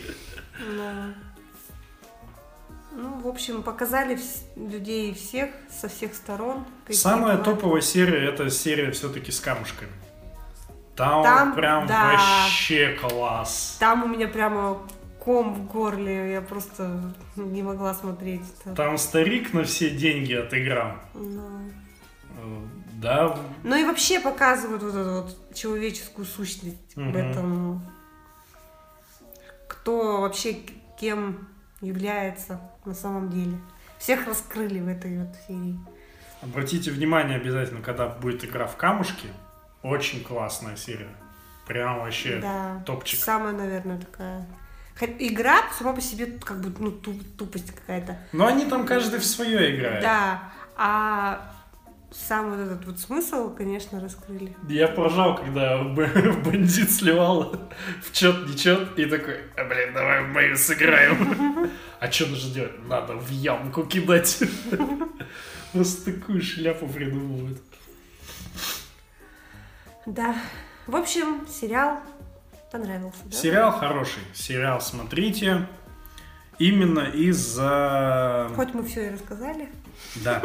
[2.97, 4.19] Ну, в общем, показали
[4.57, 6.65] людей всех, со всех сторон.
[6.91, 9.91] Самая топовая серия это серия все-таки с камушками.
[10.95, 12.13] Там, Там, прям да.
[12.45, 13.77] вообще класс.
[13.81, 14.81] Там у меня прямо
[15.25, 18.43] ком в горле, я просто не могла смотреть.
[18.65, 18.75] это.
[18.75, 20.93] Там старик на все деньги отыграл.
[21.15, 21.71] Ну.
[22.39, 22.67] Э,
[23.03, 27.17] Да, Ну и вообще показывают вот эту вот человеческую сущность в Мгм.
[27.17, 27.83] этом.
[29.69, 30.57] Кто вообще
[30.99, 31.49] кем
[31.81, 33.59] является на самом деле.
[33.99, 35.79] Всех раскрыли в этой вот серии.
[36.43, 39.29] обратите внимание обязательно, когда будет игра в камушки.
[39.83, 41.09] Очень классная серия.
[41.67, 42.83] Прям вообще Да.
[42.87, 43.21] топчик.
[43.21, 44.47] Самая, наверное, такая.
[45.01, 48.17] Игра сама по себе как бы ну, ту- тупость какая-то.
[48.33, 50.03] Но они там каждый в свое играет.
[50.03, 50.53] Да.
[50.77, 51.53] А
[52.13, 54.57] сам вот этот вот смысл, конечно, раскрыли.
[54.69, 55.83] Я поржал, когда
[56.45, 57.57] бандит сливал
[58.03, 61.71] в чет нечет и такой, а, блин, давай в мою сыграем.
[62.01, 62.87] А что нужно делать?
[62.87, 64.43] Надо в ямку кидать.
[65.73, 67.63] Просто такую шляпу придумывают.
[70.05, 70.37] Да.
[70.87, 71.99] В общем, сериал
[72.75, 73.37] понравился, да?
[73.37, 74.23] Сериал хороший.
[74.35, 75.69] Сериал смотрите.
[76.59, 78.51] Именно из-за...
[78.57, 79.69] Хоть мы все и рассказали.
[80.25, 80.43] Да.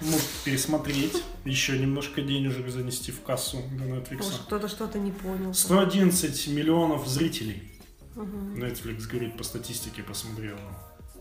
[0.00, 1.22] Может пересмотреть.
[1.44, 4.42] Еще немножко денежек занести в кассу Может, Netflix.
[4.46, 5.54] кто-то что-то не понял.
[5.54, 7.72] 111 миллионов зрителей.
[8.14, 8.62] Мгм.
[8.62, 10.56] Netflix говорит по статистике, посмотрел.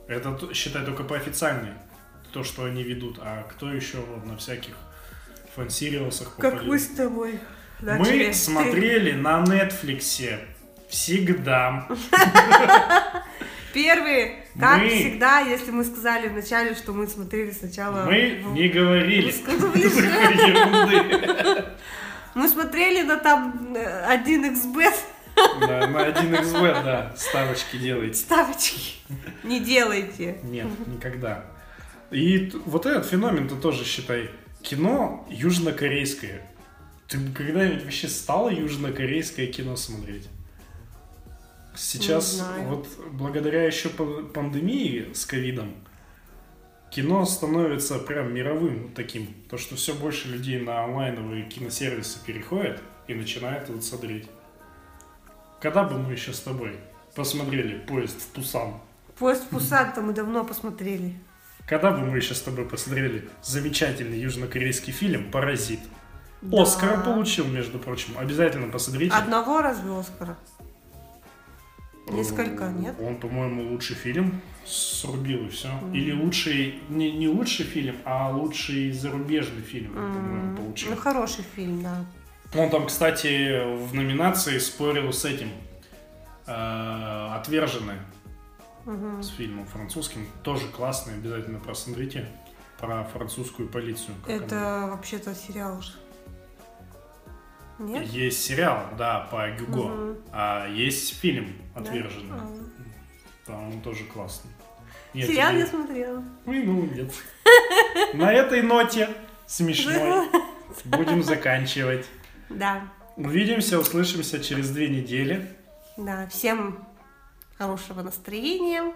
[0.08, 1.74] Это считай только по официальной.
[2.34, 3.20] То, что они ведут.
[3.22, 4.76] А кто еще вот на всяких
[5.56, 6.68] фан-сериалсах Как попадет?
[6.68, 7.40] мы с тобой.
[7.82, 8.32] Мы начали.
[8.32, 10.40] смотрели на Netflix
[10.90, 11.88] всегда.
[13.74, 18.06] Первые, как Мы- всегда, если мы сказали вначале, что мы смотрели сначала...
[18.06, 19.32] Мы в- не говорили.
[22.36, 24.94] Мы смотрели на там э, 1xbet
[25.62, 28.14] Да, на 1xb, да, ставочки делайте.
[28.16, 28.96] ставочки.
[29.44, 30.38] Не делайте.
[30.44, 31.46] Нет, никогда.
[32.12, 34.30] И вот этот феномен ты тоже считай.
[34.62, 36.42] Кино южнокорейское.
[37.08, 40.28] Ты когда-нибудь вообще стала южнокорейское кино смотреть?
[41.76, 45.76] Сейчас, вот благодаря еще па- пандемии с ковидом,
[46.90, 49.28] кино становится прям мировым таким.
[49.50, 54.28] То, что все больше людей на онлайновые киносервисы переходят и начинают вот смотреть.
[55.62, 56.76] Когда бы мы еще с тобой
[57.16, 58.74] посмотрели поезд в Пусан?
[59.18, 61.14] Поезд в Пусан-то мы давно посмотрели.
[61.68, 65.80] Когда бы мы еще с тобой посмотрели замечательный южнокорейский фильм «Паразит»?
[66.42, 66.62] Да.
[66.62, 68.18] Оскара получил, между прочим.
[68.18, 69.16] Обязательно посмотрите.
[69.16, 70.38] Одного разве Оскара?
[72.10, 72.96] Несколько, Э, нет?
[73.02, 75.70] Он, по-моему, лучший фильм срубил и все.
[75.94, 80.92] Или лучший, не, не лучший фильм, а лучший зарубежный фильм, он, по-моему, получил.
[80.92, 82.06] Ну, хороший фильм, да.
[82.56, 85.50] Он там, кстати, в номинации спорил с этим.
[86.50, 88.00] э, «Отверженные»
[88.86, 89.22] Мгм.
[89.22, 90.26] с фильмом французским.
[90.44, 92.26] Тоже классный, обязательно просмотрите.
[92.80, 94.16] Про французскую полицию.
[94.26, 95.92] как она Это вообще-то сериал же.
[97.80, 98.08] Нет?
[98.08, 100.18] Есть сериал, да, по Гюго, Мгм.
[100.32, 101.82] а есть фильм Да?
[101.82, 102.34] «Отверженный».
[102.40, 102.58] А.
[103.48, 104.52] Да, он тоже классный.
[105.14, 106.24] Нет, Сериал я смотрела.
[106.46, 107.12] Ой, ну нет.
[108.14, 109.10] На этой ноте
[109.46, 110.28] смешной
[110.86, 112.06] будем заканчивать.
[112.50, 112.82] Да,
[113.16, 115.48] Увидимся, услышимся через две недели.
[115.98, 116.28] да.
[116.28, 116.86] Всем
[117.58, 118.94] хорошего настроения,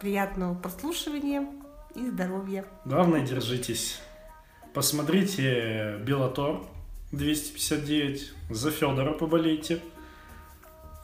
[0.00, 1.46] приятного прослушивания
[1.94, 2.64] и здоровья.
[2.84, 4.00] Главное, держитесь.
[4.74, 6.60] Посмотрите Белатор
[7.12, 8.32] 259.
[8.50, 9.80] За Федора поболейте.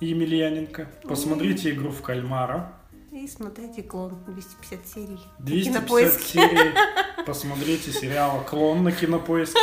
[0.00, 0.88] Емельяненко.
[1.04, 2.72] Посмотрите игру в кальмара.
[3.12, 5.20] И смотрите «Клон» 250 серий.
[5.38, 6.24] на 250 Кинопоиске.
[6.24, 6.74] серий.
[7.26, 9.60] Посмотрите сериал «Клон» на кинопоиске.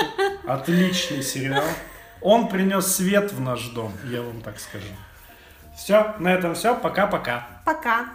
[0.48, 1.64] Отличный сериал.
[2.22, 4.86] Он принес свет в наш дом, я вам так скажу.
[5.76, 6.76] Все, на этом все.
[6.76, 7.62] Пока-пока.
[7.66, 8.06] Пока!